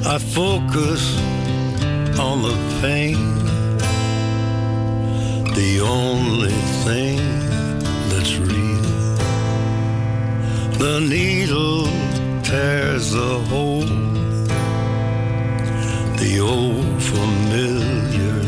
I 0.05 0.19
focus 0.19 1.17
on 2.17 2.41
the 2.41 2.55
pain, 2.81 3.35
the 5.53 5.81
only 5.81 6.55
thing 6.85 7.19
that's 8.09 8.37
real. 8.37 9.17
The 10.77 10.99
needle 10.99 11.87
tears 12.43 13.13
a 13.13 13.39
hole, 13.49 13.85
the 16.15 16.39
old 16.39 17.03
familiar 17.03 18.47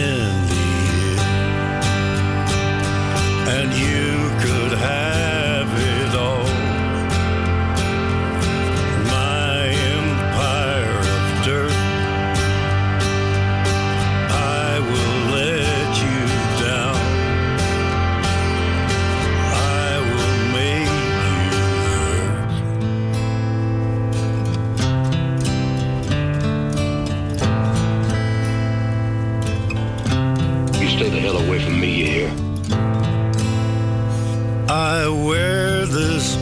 in 0.00 0.46
the. 0.50 0.66
And 3.56 3.68
you 3.74 4.30
could 4.42 4.78
have 4.78 5.01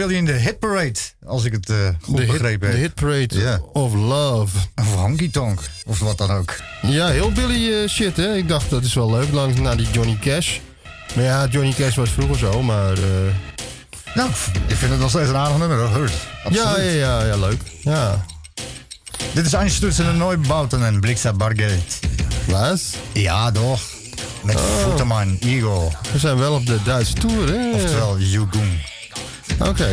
wil 0.00 0.08
hij 0.08 0.18
in 0.18 0.24
de 0.24 0.32
hitparade, 0.32 0.98
als 1.26 1.44
ik 1.44 1.52
het 1.52 1.70
eh, 1.70 1.76
goed 2.02 2.16
De 2.16 2.22
hit, 2.22 2.30
begrepen 2.32 2.70
de 2.70 2.76
heb. 2.76 2.80
hit 2.80 2.94
Parade 2.94 3.62
of 3.72 3.94
Love. 3.94 4.56
Of 4.76 4.94
honky 4.94 5.30
tonk, 5.30 5.60
of 5.86 5.98
wat 5.98 6.18
dan 6.18 6.30
ook. 6.30 6.56
Ja, 6.82 7.08
heel 7.08 7.32
Billy 7.32 7.72
eh, 7.82 7.88
shit, 7.88 8.16
hè. 8.16 8.34
Ik 8.36 8.48
dacht, 8.48 8.70
dat 8.70 8.84
is 8.84 8.94
wel 8.94 9.10
leuk, 9.10 9.32
langs 9.32 9.60
naar 9.60 9.76
die 9.76 9.86
Johnny 9.92 10.18
Cash. 10.20 10.58
Maar 11.14 11.24
ja, 11.24 11.46
Johnny 11.46 11.72
Cash 11.72 11.94
was 11.96 12.10
vroeger 12.10 12.38
zo, 12.38 12.62
maar... 12.62 12.92
eh, 12.92 13.34
Nou, 14.14 14.30
ik 14.66 14.76
vind 14.76 14.90
het 14.90 15.00
nog 15.00 15.10
steeds 15.10 15.28
een 15.28 15.36
aardig 15.36 15.58
nummer. 15.58 15.90
Hurt. 15.92 16.12
ja, 16.50 16.78
ja, 16.80 16.90
ja, 16.90 17.24
ja, 17.24 17.36
leuk. 17.36 17.60
Ja. 17.80 18.24
Dit 19.34 19.46
is 19.46 19.52
Einstürzen 19.52 20.06
en 20.06 20.16
Neubauten 20.16 20.84
en 20.86 21.00
Blixa 21.00 21.32
Bargeld. 21.32 21.98
Wat? 22.46 22.80
Ja, 23.12 23.50
toch. 23.52 23.80
Met 24.42 24.56
Oh. 24.56 24.62
Futterman, 24.82 25.36
Igor. 25.40 25.92
We 26.12 26.18
zijn 26.18 26.36
wel 26.38 26.54
op 26.54 26.66
de 26.66 26.78
Duitse 26.84 27.12
tour, 27.14 27.48
hè. 27.48 27.70
Oftewel, 27.74 28.18
Jugung. 28.18 28.89
Oké. 29.68 29.88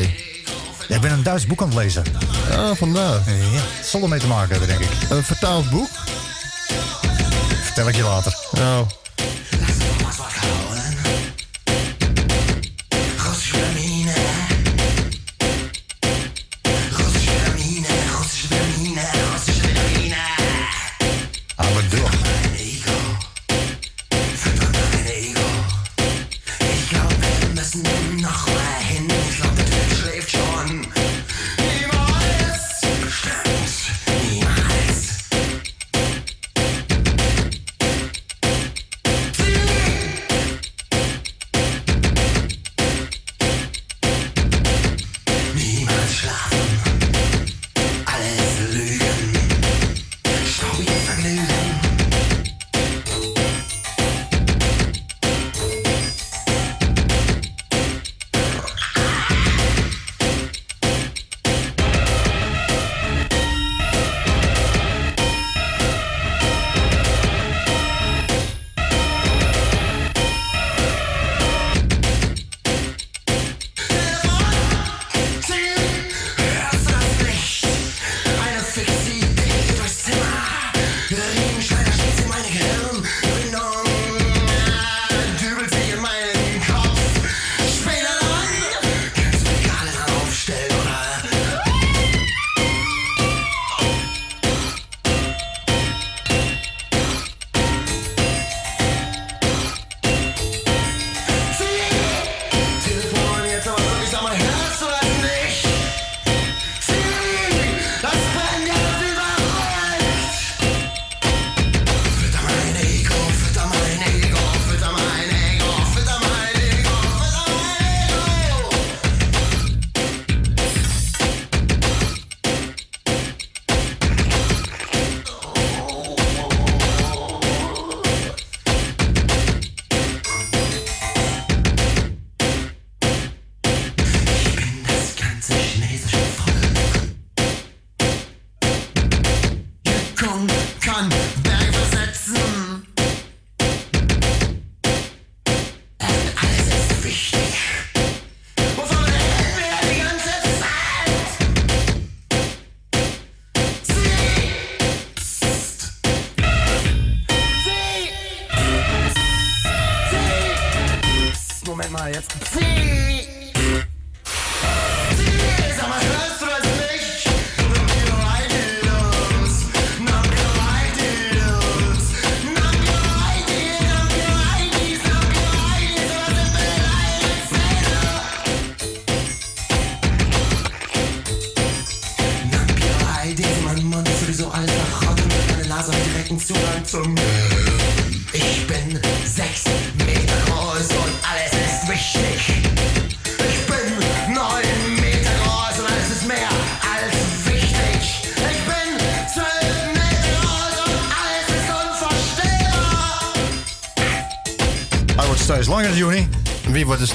Ja, 0.88 0.95
ik 0.95 1.02
ben 1.02 1.11
een 1.11 1.23
Duits 1.23 1.45
boek 1.45 1.61
aan 1.61 1.68
het 1.68 1.77
lezen. 1.77 2.03
Ah, 2.52 2.76
vandaar. 2.76 3.22
Ja, 3.52 3.61
zal 3.84 4.07
mee 4.07 4.19
te 4.19 4.27
maken 4.27 4.49
hebben, 4.49 4.68
denk 4.68 4.91
ik. 4.91 5.10
Een 5.10 5.23
vertaald 5.23 5.69
boek? 5.69 5.89
Vertel 7.64 7.88
ik 7.88 7.95
je 7.95 8.03
later. 8.03 8.38
Oh. 8.52 8.81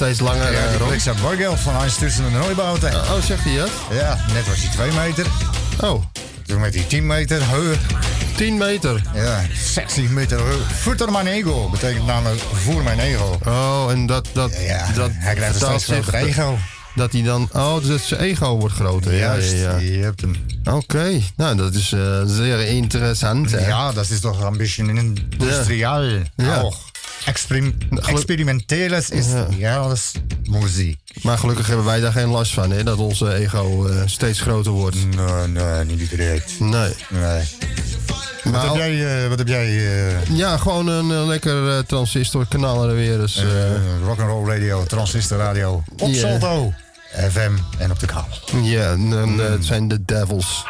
Steeds 0.03 0.20
langer, 0.20 0.53
Ja, 0.53 0.65
eh, 0.65 0.79
die? 0.79 0.87
Blixa 0.87 1.15
Bargeld 1.23 1.61
van 1.61 1.77
Einstürzen 1.77 2.24
en 2.24 2.33
Neubauten. 2.33 2.95
Oh, 2.95 3.23
zegt 3.24 3.45
hij 3.45 3.57
dat? 3.57 3.70
Ja, 3.91 4.19
net 4.33 4.47
was 4.47 4.57
hij 4.62 4.70
2 4.70 4.93
meter. 4.93 5.27
Oh. 5.81 6.03
Toen 6.47 6.61
werd 6.61 6.74
hij 6.74 6.85
10 6.85 7.07
meter. 7.07 7.49
Heu. 7.51 7.74
10 8.37 8.57
meter? 8.57 9.03
Ja, 9.15 9.41
16 9.55 10.12
meter. 10.12 10.41
Futter 10.74 11.12
mijn 11.12 11.27
ego. 11.27 11.69
Betekent 11.70 12.07
namelijk 12.07 12.41
voer 12.53 12.83
mijn 12.83 12.99
ego. 12.99 13.39
Oh, 13.47 13.87
en 13.91 14.07
dat... 14.07 14.29
dat, 14.33 14.53
Ja, 14.61 14.87
dat 14.95 15.11
hij 15.15 15.35
krijgt 15.35 15.62
een 15.62 15.81
steeds 15.81 15.85
groter 15.85 16.15
ego. 16.15 16.59
Dat 16.95 17.12
hij 17.12 17.23
dan... 17.23 17.49
Oh, 17.53 17.77
dus 17.77 17.87
dat 17.87 18.01
zijn 18.01 18.20
ego 18.20 18.57
wordt 18.59 18.74
groter. 18.74 19.12
Ja, 19.12 19.19
Juist, 19.19 19.53
ja, 19.53 19.59
ja. 19.59 19.77
je 19.79 20.03
hebt 20.03 20.20
hem. 20.20 20.37
Oké, 20.65 21.20
nou 21.37 21.57
dat 21.57 21.74
is 21.74 21.93
eh, 21.93 22.23
zeer 22.27 22.66
interessant. 22.66 23.51
Hè? 23.51 23.66
Ja, 23.66 23.93
dat 23.93 24.11
is 24.11 24.20
toch 24.20 24.41
een 24.41 24.57
beetje 24.57 24.85
industriaal. 24.85 26.03
Ja. 26.03 26.61
Auch. 26.61 26.77
Experim 27.24 27.74
experimenteles 28.07 29.11
is 29.11 29.27
ja. 29.57 29.82
dat 29.82 29.93
is 29.93 30.12
muziek. 30.51 30.99
Maar 31.23 31.39
gelukkig 31.39 31.66
hebben 31.66 31.85
wij 31.85 32.01
daar 32.01 32.12
geen 32.12 32.28
last 32.28 32.53
van, 32.55 32.70
hè? 32.70 32.82
Dat 32.85 32.99
onze 32.99 33.35
ego 33.35 33.86
eh, 33.86 34.03
steeds 34.05 34.40
groter 34.40 34.73
wordt. 34.73 34.97
Nee, 35.16 35.47
nee, 35.49 35.85
niet 35.85 36.11
direct. 36.11 36.61
Nee. 36.61 36.94
Nee. 37.09 37.43
Wat 38.44 38.62
heb 38.62 38.74
jij, 38.74 39.23
eh, 39.23 39.28
wat 39.28 39.39
heb 39.39 39.49
jij 39.49 39.66
eh, 39.66 40.36
Ja, 40.36 40.57
gewoon 40.57 40.86
een 40.86 41.27
lekker 41.27 41.86
transistor 41.86 42.47
kanaal 42.49 42.89
er 42.89 42.94
weer 42.94 43.20
eens. 43.20 43.44
rock'n'roll 44.05 44.49
radio, 44.49 44.85
transistor 44.85 45.39
radio, 45.39 45.82
op 45.99 46.09
Ja. 46.09 46.15
Salto, 46.19 46.73
FM 47.31 47.53
en 47.78 47.90
op 47.90 48.01
de 48.01 48.07
kabel. 48.07 48.39
Ja, 48.62 48.90
en 48.93 49.12
eh, 49.12 49.51
het 49.51 49.65
zijn 49.65 49.89
de 49.89 50.05
Devils. 50.05 50.65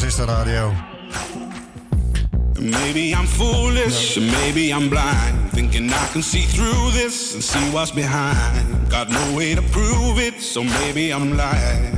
Minuten. 0.00 0.10
Transistor 0.16 0.26
Radio. 0.26 0.74
Maybe 2.60 3.14
I'm 3.14 3.26
foolish, 3.26 4.16
or 4.16 4.20
maybe 4.20 4.72
I'm 4.72 4.88
blind. 4.88 5.50
Thinking 5.52 5.90
I 5.92 6.06
can 6.12 6.22
see 6.22 6.42
through 6.42 6.90
this 6.92 7.34
and 7.34 7.42
see 7.42 7.70
what's 7.72 7.90
behind. 7.92 8.90
Got 8.90 9.10
no 9.10 9.36
way 9.36 9.54
to 9.54 9.62
prove 9.62 10.18
it, 10.18 10.40
so 10.40 10.64
maybe 10.64 11.12
I'm 11.12 11.36
lying. 11.36 11.94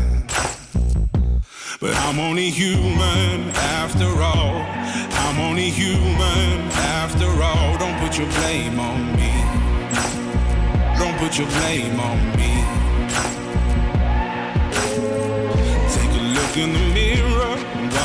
But 1.81 1.95
I'm 1.97 2.19
only 2.19 2.51
human 2.51 3.51
after 3.51 4.09
all. 4.23 4.67
I'm 5.25 5.41
only 5.41 5.71
human 5.71 6.71
after 6.73 7.27
all. 7.43 7.79
Don't 7.79 7.99
put 8.01 8.19
your 8.19 8.29
blame 8.29 8.79
on 8.79 9.17
me. 9.17 9.33
Don't 10.99 11.17
put 11.19 11.39
your 11.39 11.49
blame 11.49 11.99
on 11.99 12.19
me. 12.37 12.53
Take 15.89 16.13
a 16.21 16.25
look 16.37 16.57
in 16.59 16.73
the 16.75 16.95
mirror, 16.95 17.10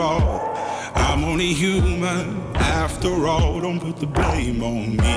All. 0.00 0.54
I'm 0.94 1.24
only 1.24 1.52
human 1.52 2.52
after 2.54 3.26
all. 3.26 3.60
Don't 3.60 3.80
put 3.80 3.96
the 3.96 4.06
blame 4.06 4.62
on 4.62 4.96
me. 4.96 5.14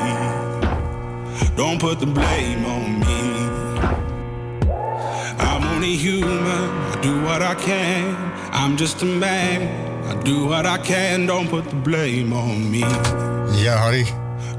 Don't 1.56 1.80
put 1.80 2.00
the 2.00 2.06
blame 2.06 2.66
on 2.66 3.00
me. 3.00 3.48
I'm 5.40 5.64
only 5.76 5.96
human. 5.96 6.70
I 6.92 7.00
do 7.02 7.22
what 7.24 7.42
I 7.42 7.56
can. 7.56 8.16
I'm 8.52 8.78
just 8.78 9.02
a 9.02 9.06
man. 9.06 9.62
I 10.06 10.22
do 10.24 10.46
what 10.46 10.66
I 10.66 10.78
can. 10.78 11.26
Don't 11.26 11.48
put 11.48 11.66
the 11.70 11.76
blame 11.76 12.34
on 12.34 12.72
me. 12.72 12.82
Ja, 13.64 13.78
Harry. 13.78 14.06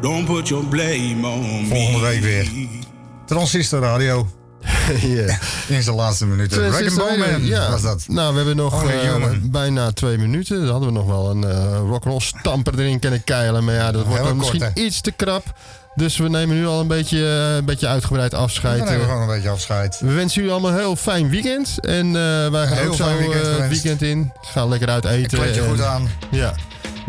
Don't 0.01 0.27
put 0.27 0.49
your 0.49 0.63
blame 0.63 1.25
on 1.25 1.69
me. 1.69 1.69
Volgende 1.69 2.09
week 2.09 2.23
weer. 2.23 2.47
Transistor 3.27 3.81
Radio. 3.81 4.38
In 5.77 5.83
zijn 5.83 5.97
laatste 5.97 6.27
minuten. 6.27 6.57
Dragon 6.57 6.73
Transistor 6.73 7.07
Ball 7.07 7.19
Man 7.19 7.29
Radio, 7.29 7.47
ja. 7.47 7.71
was 7.71 7.83
dat. 7.83 8.05
Nou, 8.09 8.31
we 8.31 8.37
hebben 8.37 8.57
nog 8.57 8.83
Only 8.83 8.93
eh, 8.93 9.31
bijna 9.43 9.93
twee 9.93 10.19
minuten. 10.19 10.61
Dan 10.61 10.71
hadden 10.71 10.89
we 10.89 10.95
nog 10.95 11.07
wel 11.07 11.31
een 11.31 11.45
eh 11.45 11.79
rock'n'roll 11.89 12.21
stamper 12.21 12.79
erin 12.79 12.99
kunnen 12.99 13.25
keilen. 13.25 13.65
Maar 13.65 13.75
ja, 13.75 13.93
dat 13.93 14.07
wordt 14.07 14.21
Heel 14.21 14.29
dan 14.29 14.39
kort, 14.39 14.59
misschien 14.59 14.85
iets 14.85 15.01
te 15.01 15.11
krap. 15.11 15.45
Dus 15.95 16.17
we 16.17 16.29
nemen 16.29 16.57
nu 16.57 16.67
al 16.67 16.81
een 16.81 16.87
beetje, 16.87 17.27
eh, 17.27 17.57
een 17.57 17.65
beetje 17.65 17.87
uitgebreid 17.87 18.35
afscheid. 18.35 18.79
Dan 18.87 18.99
we 18.99 19.05
gewoon 19.05 19.21
een 19.21 19.27
beetje 19.27 19.49
afscheid. 19.49 19.99
we 20.01 20.13
wensen 20.13 20.35
jullie 20.35 20.51
allemaal 20.51 20.71
een 20.71 20.79
heel 20.79 20.97
fijn 20.97 21.29
weekend. 21.29 21.81
En 21.81 22.13
wij 22.53 22.67
gaan 22.67 22.77
Heel 22.77 22.91
ook 22.91 22.97
zo 22.97 23.05
fijn 23.05 23.19
weekend 23.19 23.69
weekend 23.69 24.03
in. 24.03 24.33
Gaan 24.41 24.69
lekker 24.69 24.89
uit 24.89 25.05
eten. 25.05 25.39
Kleed 25.39 25.55
je 25.55 25.63
goed 25.63 25.83
aan. 25.83 26.09
Ja. 26.31 26.55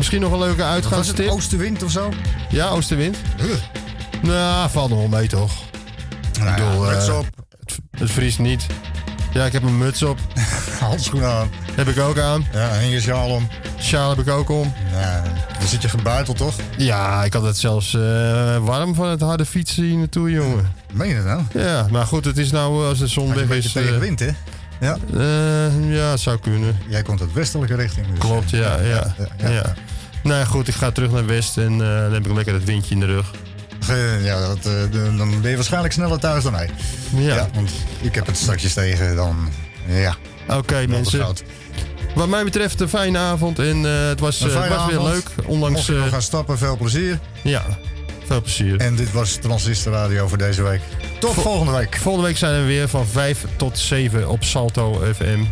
Misschien 0.00 0.20
nog 0.20 0.32
een 0.32 0.38
leuke 0.38 0.62
uitgaanstip. 0.62 1.28
Oostenwind 1.28 1.82
of 1.82 1.90
zo? 1.90 2.12
Ja, 2.50 2.68
oostenwind. 2.68 3.16
Nou, 4.22 4.70
valt 4.70 4.90
nog 4.90 4.98
wel 4.98 5.08
mee 5.08 5.28
toch? 5.28 5.52
Nou 6.38 6.50
ik 6.50 6.58
ja, 6.58 6.68
bedoel, 6.68 6.84
muts 6.84 7.08
eh, 7.08 7.18
op. 7.18 7.26
Het, 7.98 8.10
vriest 8.10 8.38
niet. 8.38 8.66
Ja, 9.32 9.44
ik 9.44 9.52
heb 9.52 9.62
een 9.62 9.78
muts 9.78 10.02
op. 10.02 10.18
Handschoenen 10.80 11.28
aan. 11.28 11.50
Heb 11.74 11.88
ik 11.88 11.98
ook 11.98 12.18
aan. 12.18 12.46
Ja, 12.52 12.70
en 12.70 12.88
je 12.88 13.00
sjaal 13.00 13.28
om. 13.28 13.48
Sjaal 13.80 14.10
heb 14.10 14.18
ik 14.18 14.28
ook 14.28 14.48
om. 14.48 14.72
Ja, 14.92 15.22
dan 15.58 15.68
zit 15.68 15.82
je 15.82 15.88
gebuiteld 15.88 16.36
toch? 16.36 16.54
Ja, 16.76 17.24
ik 17.24 17.32
had 17.32 17.42
het 17.42 17.56
zelfs 17.56 17.94
eh, 17.94 18.56
warm 18.56 18.94
van 18.94 19.08
het 19.08 19.20
harde 19.20 19.46
fietsen 19.46 19.82
hier 19.82 19.96
naartoe, 19.96 20.30
jongen. 20.30 20.72
Meen 20.92 21.08
je 21.08 21.14
dat 21.14 21.24
nou? 21.24 21.42
Ja, 21.52 21.86
maar 21.90 22.06
goed, 22.06 22.24
het 22.24 22.38
is 22.38 22.50
nou 22.50 22.86
als 22.86 22.98
de 22.98 23.06
zon 23.06 23.34
weg 23.34 23.48
is... 23.48 23.72
tegen 23.72 23.94
eh, 23.94 24.00
wind, 24.00 24.20
hè? 24.20 24.30
Ja. 24.80 24.96
eh, 25.14 25.94
ja, 25.94 26.10
het 26.10 26.20
zou 26.20 26.38
kunnen. 26.38 26.78
Jij 26.88 27.02
komt 27.02 27.20
uit 27.20 27.32
westelijke 27.32 27.74
richting. 27.74 28.06
Dus. 28.06 28.18
Klopt, 28.18 28.50
ja, 28.50 28.80
ja. 28.80 29.14
ja, 29.38 29.48
ja. 29.48 29.74
Nou 30.22 30.38
ja, 30.38 30.44
goed, 30.44 30.68
ik 30.68 30.74
ga 30.74 30.90
terug 30.90 31.10
naar 31.10 31.26
West 31.26 31.58
en 31.58 31.72
eh, 31.72 31.78
dan 32.02 32.12
heb 32.12 32.26
ik 32.26 32.32
lekker 32.32 32.54
het 32.54 32.64
windje 32.64 32.94
in 32.94 33.00
de 33.00 33.06
rug. 33.06 33.30
Eh, 33.88 34.24
Ja, 34.24 34.40
dat, 34.40 34.58
eh, 34.66 34.72
dan 35.16 35.40
ben 35.40 35.50
je 35.50 35.56
waarschijnlijk 35.56 35.92
sneller 35.92 36.18
thuis 36.18 36.42
dan 36.42 36.52
mij. 36.52 36.70
Ja. 37.14 37.48
want 37.54 37.70
ik 38.00 38.14
heb 38.14 38.26
het 38.26 38.36
straks 38.36 38.72
tegen 38.72 39.16
dan... 39.16 39.48
Ja. 39.86 40.16
Oké, 40.48 40.86
mensen. 40.88 41.26
Wat 42.14 42.28
mij 42.28 42.44
betreft 42.44 42.80
een 42.80 42.88
fijne 42.88 43.18
avond 43.18 43.58
en 43.58 43.84
eh, 43.86 44.08
het 44.08 44.20
was, 44.20 44.40
was 44.40 44.86
weer 44.86 45.02
leuk. 45.02 45.30
Ondanks, 45.46 45.74
Mocht 45.74 45.86
je 45.86 45.92
nog 45.92 46.04
eh, 46.06 46.12
gaan 46.12 46.22
stappen, 46.22 46.58
veel 46.58 46.76
plezier. 46.76 47.18
ja, 47.42 47.64
veel 48.26 48.40
plezier. 48.42 48.76
En 48.80 48.96
dit 48.96 49.12
was 49.12 49.32
Transistor 49.34 49.92
Radio 49.92 50.28
voor 50.28 50.38
deze 50.38 50.62
week. 50.62 50.80
Tot 51.20 51.34
volgende 51.34 51.72
week. 51.72 51.96
Volgende 51.96 52.26
week 52.26 52.36
zijn 52.36 52.60
we 52.60 52.66
weer 52.66 52.88
van 52.88 53.06
5 53.06 53.44
tot 53.56 53.78
7 53.78 54.28
op 54.28 54.44
Salto 54.44 55.02
FM. 55.14 55.44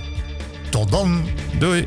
Tot 0.71 0.91
dan. 0.91 1.29
Doei. 1.59 1.85